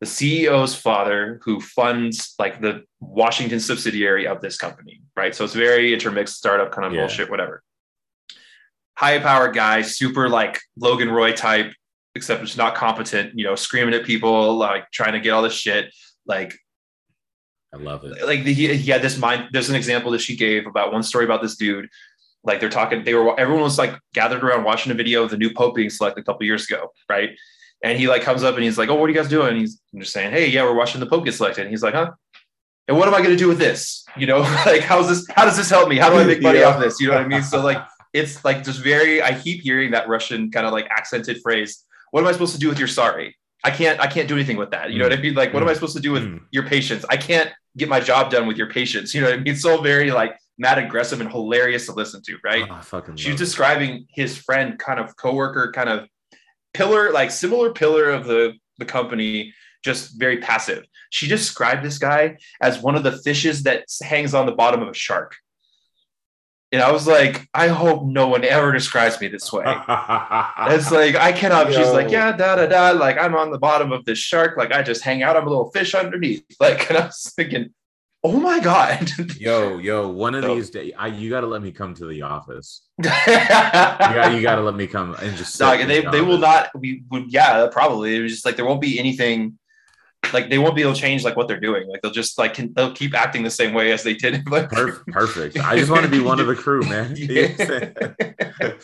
[0.00, 5.34] the CEO's father who funds like the Washington subsidiary of this company, right?
[5.34, 7.00] So it's very intermixed startup kind of Yeah.
[7.00, 7.62] bullshit, whatever.
[8.94, 11.72] high powered guy, super like Logan Roy type,
[12.14, 15.54] except it's not competent, you know, screaming at people, like trying to get all this
[15.54, 15.90] shit.
[16.26, 16.54] Like,
[17.72, 18.22] I love it.
[18.26, 19.48] like the, he, he had this mind.
[19.52, 21.88] There's an example that she gave about one story about this dude.
[22.44, 25.38] Like they're talking, they were everyone was like gathered around watching a video of the
[25.38, 27.30] new pope being selected a couple years ago, right?
[27.82, 29.58] And he like comes up and he's like, "Oh, what are you guys doing?" And
[29.58, 32.10] he's just saying, "Hey, yeah, we're watching the pope get selected." And he's like, "Huh?
[32.88, 34.04] And what am I going to do with this?
[34.16, 35.26] You know, like how's this?
[35.34, 35.96] How does this help me?
[35.96, 36.66] How do I make money Yeah.
[36.66, 37.00] off this?
[37.00, 37.42] You know what I mean?
[37.42, 37.78] So like,
[38.12, 39.22] it's like just very.
[39.22, 41.84] I keep hearing that Russian kind of like accented phrase.
[42.10, 43.36] What am I supposed to do with your sorry?
[43.64, 43.98] I can't.
[44.00, 44.90] I can't do anything with that.
[44.90, 45.34] You know what I mean?
[45.34, 46.40] Like, what am I supposed to do with Mm.
[46.50, 47.04] your patience?
[47.08, 49.14] I can't get my job done with your patience.
[49.14, 49.52] You know what I mean?
[49.54, 52.66] It's so very like mad aggressive and hilarious to listen to, right?
[52.68, 53.44] Oh, I fucking She was love it.
[53.44, 56.06] describing his friend, kind of coworker, kind of
[56.74, 59.52] pillar, like similar pillar of the the company,
[59.84, 60.84] just very passive.
[61.10, 64.88] She described this guy as one of the fishes that hangs on the bottom of
[64.88, 65.36] a shark.
[66.72, 69.64] And I was like, I hope no one ever describes me this way.
[70.72, 71.72] It's like I cannot.
[71.72, 72.90] She's like, yeah, da da da.
[72.92, 74.56] Like I'm on the bottom of this shark.
[74.56, 75.36] Like I just hang out.
[75.36, 76.44] I'm a little fish underneath.
[76.60, 77.74] Like, and I was thinking,
[78.22, 79.10] oh my god.
[79.38, 82.06] yo, yo, one of So- these days, I, you got to let me come to
[82.06, 82.82] the office.
[82.98, 85.58] You you got, to let me come and just.
[85.58, 86.70] Dog, they, the they will not.
[86.78, 88.16] We would, yeah, probably.
[88.16, 89.58] It was just like there won't be anything.
[90.34, 91.88] Like they won't be able to change like what they're doing.
[91.88, 94.46] Like they'll just like can, they'll keep acting the same way as they did.
[94.50, 95.58] Like, Perf- perfect.
[95.58, 97.16] I just want to be one of the crew, man.
[97.16, 98.74] You know what I'm saying?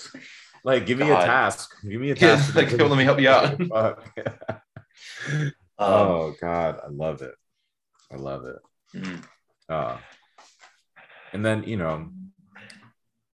[0.64, 1.22] like, give me God.
[1.22, 1.74] a task.
[1.86, 2.54] Give me a Yeah, task.
[2.54, 3.60] like, let me help you out.
[5.78, 7.34] Um, oh God, I love it.
[8.10, 8.56] I love it.
[8.94, 9.22] Mm,
[9.68, 9.98] Uh,
[11.32, 12.08] and then you know,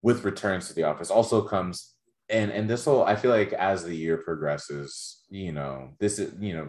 [0.02, 1.94] with returns to the office also comes,
[2.28, 6.34] and and this will I feel like as the year progresses, you know, this is
[6.40, 6.68] you know,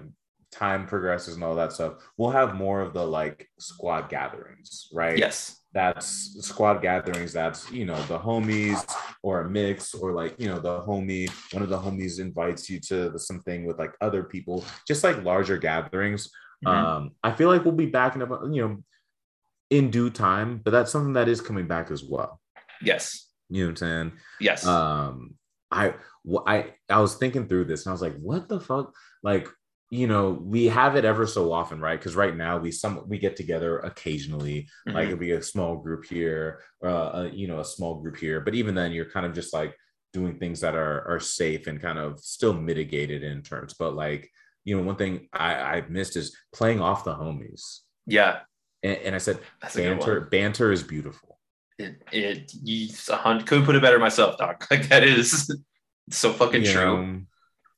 [0.51, 1.95] time progresses and all that stuff.
[2.17, 5.17] We'll have more of the like squad gatherings, right?
[5.17, 5.61] yes.
[5.73, 8.81] that's squad gatherings that's you know the homies
[9.21, 12.79] or a mix or like you know the homie one of the homies invites you
[12.79, 16.29] to something with like other people just like larger gatherings
[16.65, 16.69] Mhm.
[16.71, 18.83] um i feel like we'll be backing up you know
[19.69, 22.39] in due time but that's something that is coming back as well
[22.81, 23.27] yes.
[23.49, 24.65] you know what i'm saying Yes.
[24.65, 25.35] um
[25.71, 25.93] i
[26.47, 28.93] i i was thinking through this and i was like what the fuck
[29.23, 29.47] like
[29.91, 33.17] you know we have it ever so often right because right now we some we
[33.19, 34.93] get together occasionally Mhm.
[34.93, 38.41] like it'll be a small group here uh, uh you know a small group here
[38.41, 39.75] but even then you're kind of just like
[40.13, 44.29] doing things that are are safe and kind of still mitigated in terms but like
[44.67, 47.63] you know one thing i i missed is playing off the homies
[48.05, 48.39] yeah.
[48.83, 51.39] and, and i said That's banter banter is beautiful
[51.79, 52.89] It, it you,
[53.47, 54.67] couldn't put it better myself, Doc.
[54.71, 55.29] Like that is
[56.09, 57.25] so fucking you true.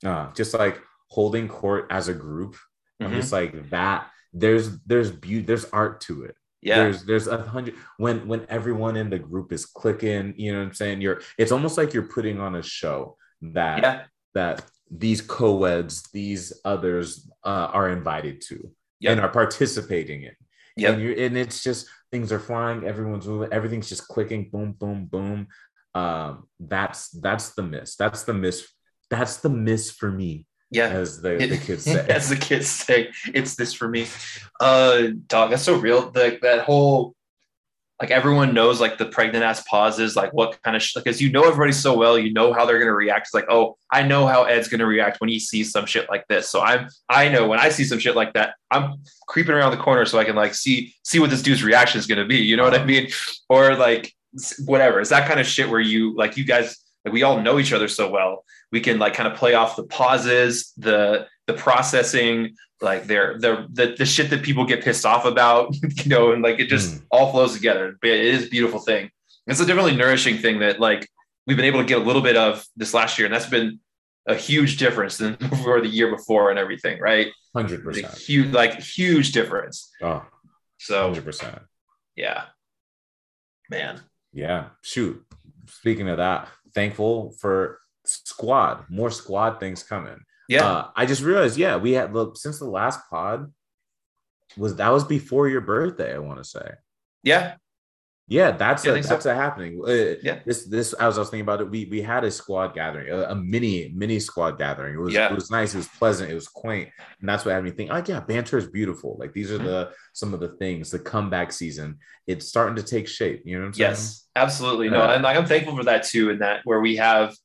[0.03, 0.09] know?
[0.11, 2.53] uh, just like holding court as a group
[2.99, 3.15] i'm Mhm.
[3.21, 3.99] just like that
[4.33, 6.77] there's there's beauty there's art to it Yeah.
[6.79, 10.67] there's there's a hundred when when everyone in the group is clicking you know what
[10.69, 12.97] i'm saying you're it's almost like you're putting on a show
[13.57, 13.95] that Yeah.
[14.37, 14.55] that
[14.91, 18.71] these co-eds these others uh, are invited to
[19.01, 19.11] Yep.
[19.11, 20.31] and are participating in
[20.75, 20.93] Yep.
[20.93, 25.05] and, you're, and it's just things are flying everyone's moving everything's just clicking boom boom
[25.05, 25.47] boom
[25.95, 28.67] um that's that's the miss that's the miss
[29.09, 30.87] that's the miss for me Yeah.
[30.89, 34.07] as the, the kids say As the kids say, it's this for me.
[34.59, 36.11] Uh dog, that's so real.
[36.11, 37.15] The, that whole
[38.01, 41.31] like everyone knows like the pregnant ass pauses, like what kind of sh- as you
[41.31, 43.27] know everybody so well, you know how they're gonna react.
[43.27, 46.25] It's like, oh, I know how Ed's gonna react when he sees some shit like
[46.29, 46.49] this.
[46.49, 48.95] So I'm I know when I see some shit like that, I'm
[49.27, 52.07] creeping around the corner so I can like see see what this dude's reaction is
[52.07, 52.37] gonna be.
[52.37, 53.09] You know what I mean?
[53.49, 54.13] Or like
[54.65, 54.99] whatever.
[54.99, 57.73] It's that kind of shit where you like you guys like we all know each
[57.73, 58.45] other so well.
[58.71, 63.51] We can like kind of play off the pauses, the the processing, like their the
[63.77, 66.89] the, the shit that people get pissed off about, you know, and like it just
[66.95, 67.01] Mm.
[67.11, 67.97] all flows together.
[68.01, 69.09] But It is a beautiful thing.
[69.47, 71.01] It's a definitely nourishing thing that like
[71.47, 73.79] we've been able to get a little bit of this last year, and that's been
[74.27, 77.27] a huge difference than for the year before and everything, right?
[77.55, 79.89] 100% huge, like huge difference.
[80.03, 80.23] oh
[80.77, 81.61] So 100%
[82.15, 82.43] yeah,
[83.69, 84.01] man,
[84.33, 85.25] Yeah, shoot.
[85.67, 90.19] Speaking of that, thankful for squad, more squad things coming.
[90.49, 93.53] Yeah, Uh, I just realized, yeah, we had look since the last pod
[94.57, 96.13] was that was before your birthday.
[96.13, 96.67] I want to say,
[97.23, 97.55] yeah,
[98.27, 99.13] yeah, that's Yeah, a, think so.
[99.13, 99.79] that's a happening.
[99.85, 100.39] Uh, Yeah.
[100.45, 103.19] this this as I was thinking about it, we we had a squad gathering, a,
[103.33, 104.95] a mini mini squad gathering.
[104.95, 105.29] It was Yeah.
[105.31, 106.89] it was nice, it was pleasant, it was quaint,
[107.19, 109.17] and that's what had me think, like, yeah, banter is beautiful.
[109.19, 110.89] Like these are the some of the things.
[110.91, 113.43] The comeback season, it's starting to take shape.
[113.45, 113.91] You know what I'm saying?
[113.91, 114.89] Yes, absolutely.
[114.89, 115.13] No, Yeah.
[115.13, 116.29] and like I'm thankful for that too.
[116.31, 117.35] In that where we have,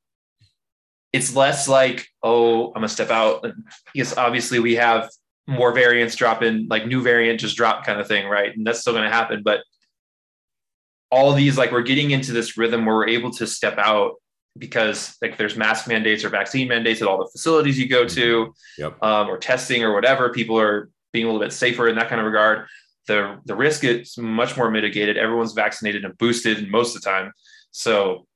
[1.15, 3.47] it's less like, oh, I'm gonna step out.
[3.95, 5.09] Yes, obviously we have
[5.47, 8.51] more variants drop in, like new variant just drop kind of thing, right?
[8.57, 9.43] And that's still gonna happen.
[9.45, 9.61] But
[11.13, 14.15] all these, like, we're getting into this rhythm where we're able to step out
[14.59, 18.53] because like there's mask mandates or vaccine mandates at all the facilities you go to,
[18.79, 19.01] Yep.
[19.03, 20.31] um, or testing or whatever.
[20.33, 22.67] People are being a little bit safer in that kind of regard.
[23.07, 25.17] The the risk is much more mitigated.
[25.17, 27.33] Everyone's vaccinated and boosted most of the time,
[27.71, 28.27] so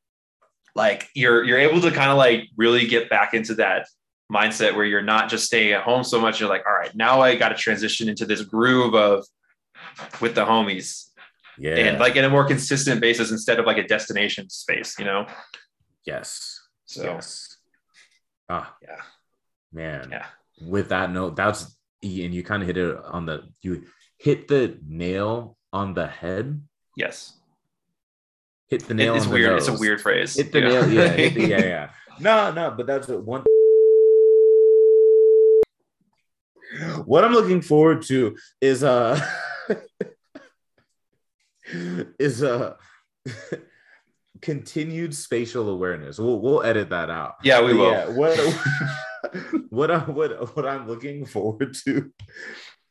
[0.78, 3.86] like you're you're able to kind of like really get back into that
[4.32, 6.38] mindset where you're not just staying at home so much.
[6.40, 9.26] You're like, all right, now I got to transition into this groove of
[10.20, 11.10] with the homies
[11.58, 11.74] Yeah.
[11.76, 15.26] and like in a more consistent basis instead of like a destination space, you know?
[16.06, 16.60] yes.
[16.86, 17.56] So yes.
[18.48, 19.02] Ah, yeah,
[19.72, 20.08] man.
[20.10, 20.26] Yeah.
[20.62, 23.84] With that note, that's and you kind of hit it on the you
[24.16, 26.62] hit the nail on the head.
[26.96, 27.34] yes,
[28.68, 29.14] Hit the nail.
[29.14, 29.58] it's on the weird.
[29.58, 30.34] It's a weird phrase.
[30.36, 30.68] Hit the know?
[30.86, 30.92] nail.
[30.92, 31.90] Yeah, the, yeah, yeah.
[32.20, 33.44] No, no, but that's what one.
[37.06, 39.18] What I'm looking forward to is uh
[42.18, 42.74] is uh
[44.42, 46.18] continued spatial awareness.
[46.18, 47.34] We'll we'll edit that out.
[47.42, 47.90] yeah, we But will.
[47.90, 48.38] yeah, what
[49.70, 52.12] what I what what I'm looking forward to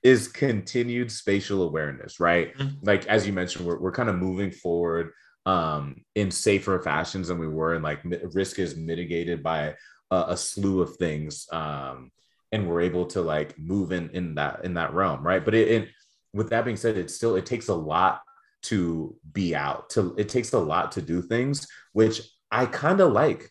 [0.04, 2.58] is continued spatial awareness, right?
[2.58, 2.78] Mhm.
[2.82, 5.12] Like as you mentioned, we're we're kind of moving forward
[5.48, 5.84] um
[6.16, 8.02] in safer fashions than we were, and like
[8.34, 9.76] risk is mitigated by
[10.12, 12.12] a, a slew of things, um,
[12.52, 15.44] and we're able to like move in in that in that realm, right?
[15.46, 15.90] But it, it
[16.34, 18.22] with that being said, it still it takes a lot
[18.64, 19.90] to be out.
[19.92, 22.22] To it takes a lot to do things, which
[22.52, 23.50] I kind of like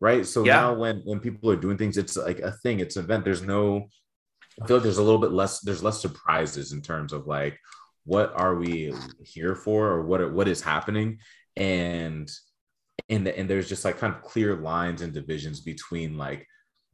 [0.00, 0.56] right so Yeah.
[0.60, 3.40] now when when people are doing things it's like a thing it's an event there's
[3.42, 3.88] no
[4.62, 7.58] i feel like there's a little bit less there's less surprises in terms of like
[8.04, 8.92] what are we
[9.24, 11.18] here for or what what is happening
[11.56, 12.30] and
[13.08, 16.46] and and there's just like kind of clear lines and divisions between like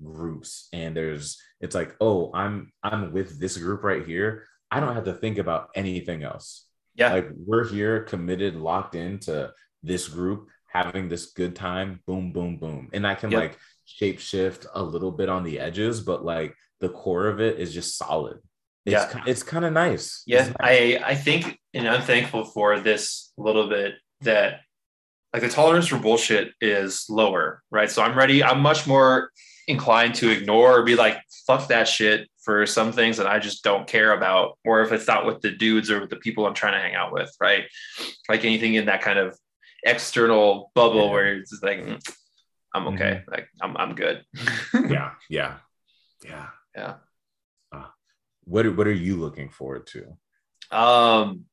[0.02, 4.94] groups and there's it's like oh i'm i'm with this group right here i don't
[4.94, 7.12] have to think about anything else Yeah.
[7.12, 9.52] like we're here committed locked into
[9.82, 13.40] this group having this good time boom boom boom and i can Yep.
[13.40, 17.58] like shape shift a little bit on the edges but like the core of it
[17.60, 18.38] is just solid
[18.84, 19.22] it's, Yeah.
[19.26, 20.54] it's kind of nice Yeah, nice.
[20.60, 24.61] I I think, and I'm thankful for this little bit that
[25.33, 27.91] like the tolerance for bullshit is lower, right?
[27.91, 28.45] So I'm ready.
[28.45, 29.31] I'm much more
[29.66, 31.16] inclined to ignore or be like,
[31.47, 35.07] fuck that shit for some things that I just don't care about, or if it's
[35.07, 37.64] not with the dudes or with the people I'm trying to hang out with, right?
[38.29, 39.39] Like anything in that kind of
[39.85, 41.11] external bubble Yeah.
[41.12, 42.01] where it's just like, "Mm,
[42.75, 44.25] I'm okay, like I'm I'm good.
[44.75, 45.55] yeah yeah
[46.25, 46.47] yeah
[46.77, 46.95] Yeah.
[47.73, 47.87] Uh,
[48.45, 50.16] what what are you looking forward to
[50.77, 51.45] Um,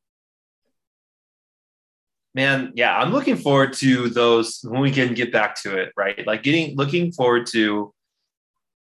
[2.35, 6.25] man, yeah, I'm looking forward to those when we can get back to it, right?
[6.25, 7.93] Like getting looking forward to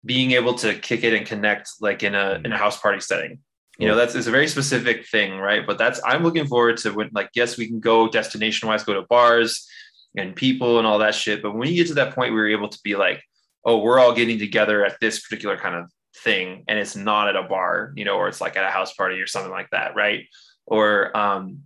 [0.04, 3.40] being able to kick it and connect like in a in a house party setting.
[3.78, 5.68] You know, that's it's a very specific thing, right?
[5.68, 8.94] But that's I'm looking forward to when like yes, we can go destination wise, go
[8.94, 9.68] to bars
[10.16, 11.42] and people and all that shit.
[11.42, 13.22] But when you get to that point where you're able to be like,
[13.66, 15.90] oh, we're all getting together at this particular kind of
[16.24, 18.94] thing, and it's not at a bar, you know, or it's like at a house
[18.94, 20.26] party or something like that, right?
[20.66, 21.64] Or um,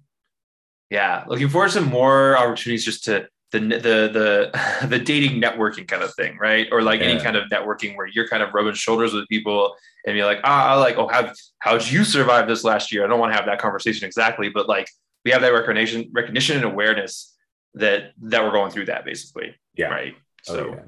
[0.90, 6.04] yeah, looking forward to more opportunities just to the the the the dating networking kind
[6.04, 6.68] of thing, right?
[6.72, 9.76] Or like any kind of networking where you're kind of rubbing shoulders with people
[10.06, 13.04] and you're like, ah, I like, oh, how how'd you survive this last year?
[13.04, 14.88] I don't want to have that conversation exactly, but like
[15.26, 17.36] we have that recognition, recognition and awareness
[17.76, 20.16] that that we're going through that basically, yeah right?
[20.48, 20.82] Oh, So yeah.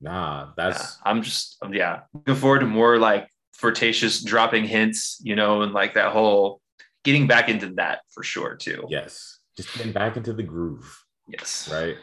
[0.00, 5.36] nah yeah, that's I'm just yeah looking forward to more like flirtatious dropping hints, you
[5.36, 6.60] know, and like that whole
[7.04, 8.84] getting back into that for sure too.
[8.88, 10.98] yes just getting back into the groove
[11.28, 11.68] Yes.
[11.72, 11.96] right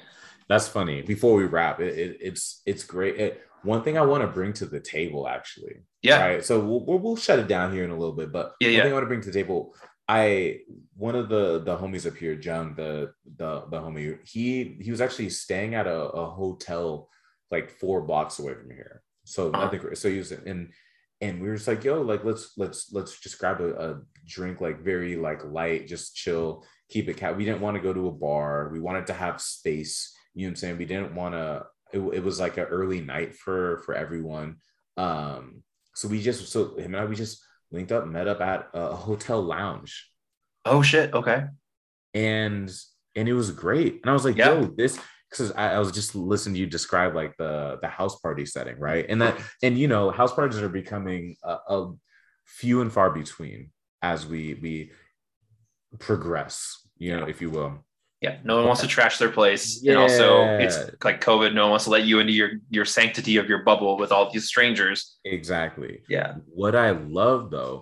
[0.49, 4.21] that's funny before we wrap it, it it's it's great it, one thing i want
[4.21, 6.19] to bring to the table actually Yeah.
[6.25, 8.67] right so we'll, we'll, we'll shut it down here in a little bit but Yeah,
[8.69, 8.83] one yeah.
[8.83, 9.75] thing i want to bring to the table
[10.07, 10.59] i
[10.95, 15.01] one of the the homies up here jung the the the homie he he was
[15.01, 17.09] actually staying at a, a hotel
[17.51, 19.65] like four blocks away from here so Uh-huh.
[19.65, 20.71] nothing so he was in
[21.19, 23.89] and we were just like yo like let's let's let's just grab a, a
[24.27, 27.93] drink like very like light just chill keep it cat we didn't want to go
[27.93, 31.15] to a bar we wanted to have space you know what i'm saying we didn't
[31.15, 34.57] want to it, it was like an early night for for everyone
[34.97, 35.63] um
[35.95, 38.95] so we just so him and i we just linked up met up at a
[38.95, 40.09] hotel lounge
[40.65, 41.13] Oh shit.
[41.13, 41.45] Okay.
[42.13, 42.69] and
[43.15, 44.53] and it was great and i was like Yeah.
[44.53, 44.99] yo this
[45.29, 48.79] because I, I was just listening to you describe like the the house party setting
[48.79, 51.93] right and that and you know house parties are becoming a, a
[52.45, 53.71] few and far between
[54.11, 54.73] as we we
[55.99, 56.55] progress
[56.97, 57.73] you know if you will
[58.25, 58.35] Yeah.
[58.43, 59.65] No one wants to trash their place.
[59.85, 60.25] And also
[60.65, 60.77] it's
[61.07, 61.53] like COVID.
[61.53, 64.25] No one wants to let you into your your sanctity of your bubble with all
[64.33, 64.97] these strangers.
[65.37, 66.29] exactly Yeah.
[66.61, 66.89] what i
[67.19, 67.75] love though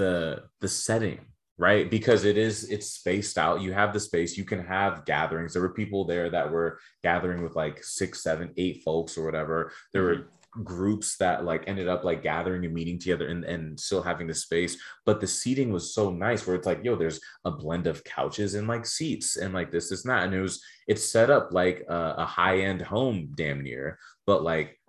[0.00, 0.16] the
[0.62, 1.20] the setting
[1.68, 5.52] right because it is it's spaced out you have the space you can have gatherings
[5.52, 6.70] there were people there that were
[7.08, 9.56] gathering with like six seven eight folks or whatever
[9.92, 10.37] there were mm-hmm.
[10.64, 14.34] Groups that like ended up like gathering and meeting together and, and still having the
[14.34, 18.02] space but the seating was so nice where it's like yo there's a blend of
[18.04, 21.28] couches and like seats and like this this and that and it was it's set
[21.30, 24.80] up like a, a high-end home damn near but like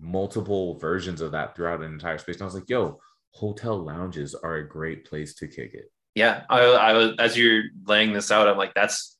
[0.00, 2.98] multiple versions of that throughout an entire space and i was like yo
[3.32, 7.64] hotel lounges are a great place to kick it Yeah, I, I was as you're
[7.86, 9.16] laying this out, I'm like, that's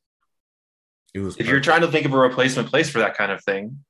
[1.14, 3.42] it was if you're trying to think of a replacement place for that kind of
[3.44, 3.84] thing.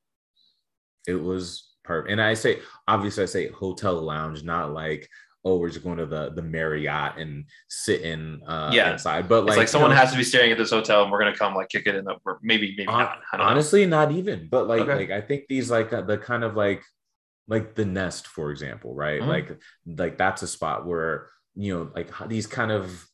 [1.06, 2.12] it was perfect.
[2.12, 5.08] And I say, obviously, I say hotel lounge, not like,
[5.44, 8.92] oh, we're just going to the the Marriott and sitting uh, Yeah.
[8.92, 9.28] inside.
[9.28, 11.18] But It's like, like, someone know, has to be staring at this hotel, and we're
[11.20, 13.18] gonna come like kick it in the or maybe maybe not.
[13.32, 13.46] Don't know.
[13.46, 14.48] honestly, not even.
[14.48, 14.94] But like, Okay.
[14.94, 16.82] like I think these like uh, the kind of like
[17.46, 19.22] like the nest, for example, right?
[19.22, 19.26] Mhm.
[19.28, 23.06] Like like that's a spot where you know like these kind of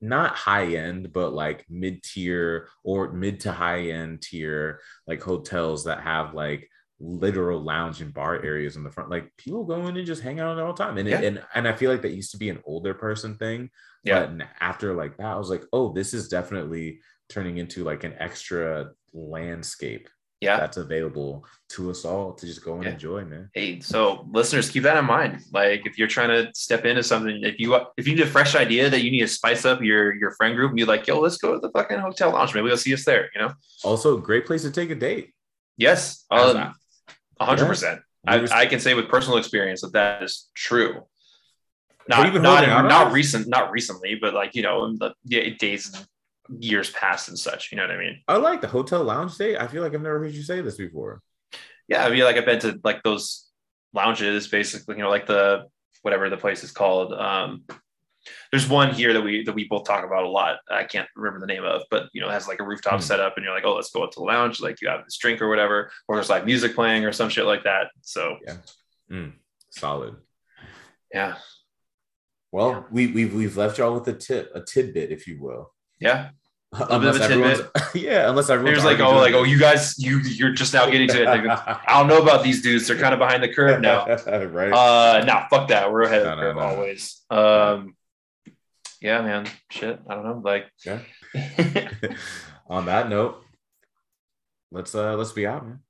[0.00, 5.84] not high end, but like mid tier or mid to high end tier like hotels
[5.84, 6.70] that have like
[7.00, 9.10] literal lounge and bar areas in the front.
[9.10, 10.98] Like people go in and just hang out all the time.
[10.98, 13.70] And it, and and I feel like that used to be an older person thing.
[14.04, 14.26] Yeah.
[14.26, 18.14] But after like that, I was like, oh, this is definitely turning into like an
[18.18, 20.08] extra landscape
[20.40, 20.56] Yeah.
[20.58, 22.90] that's available to us all to just go and Yeah.
[22.90, 23.50] enjoy, man.
[23.54, 25.40] Hey, so listeners, keep that in mind.
[25.52, 28.54] Like if you're trying to step into something, if you if you need a fresh
[28.54, 31.18] idea that you need to spice up your your friend group, and you're like, yo,
[31.20, 32.54] let's go to the fucking hotel lounge.
[32.54, 33.30] Maybe they'll see us there.
[33.34, 33.52] You know?
[33.84, 35.32] Also, great place to take a date.
[35.76, 36.74] Yes, um,
[37.40, 38.00] hundred percent.
[38.26, 41.02] I, I can say with personal experience that that is true.
[42.08, 45.92] Not not, out not recent, not recently, but like you know, in the yeah, days
[46.58, 47.70] years past and such.
[47.70, 48.20] You know what I mean?
[48.26, 49.56] I like the hotel lounge date.
[49.56, 51.22] I feel like I've never heard you say this before.
[51.88, 53.48] Yeah, I mean, like I've been to like those
[53.92, 54.96] lounges, basically.
[54.96, 55.64] You know, like the
[56.02, 57.12] whatever the place is called.
[57.12, 57.64] Um,
[58.50, 60.58] there's one here that we that we both talk about a lot.
[60.70, 63.00] I can't remember the name of, but you know, it has like a rooftop Hmm.
[63.00, 64.60] setup, and you're like, oh, let's go up to the lounge.
[64.60, 67.44] Like you have this drink or whatever, or there's like music playing or some shit
[67.46, 67.88] like that.
[68.02, 68.36] So
[69.10, 69.32] Mm,
[69.70, 70.16] solid.
[71.12, 71.36] yeah,
[72.52, 75.72] Well, we, we've we've left y'all with a tip, a tidbit, if you will.
[75.98, 76.30] yeah.
[76.72, 77.60] of Unless a everyone's,
[77.96, 81.22] yeah, unless everyone's like, oh, like, oh, you guys, you you're just now getting to
[81.22, 81.26] it.
[81.28, 82.86] I don't know about these dudes.
[82.86, 84.06] They're kind of behind the curve now.
[84.06, 84.72] right?
[84.72, 85.90] Uh, nah, fuck that.
[85.90, 86.62] We're ahead of No, the no, curve no.
[86.62, 87.22] always.
[87.28, 87.96] Um,
[89.00, 89.46] yeah, man.
[89.70, 90.40] Shit, I don't know.
[90.44, 91.00] Like, Yeah.
[92.66, 93.42] On that note,
[94.70, 95.80] let's uh let's be out, man.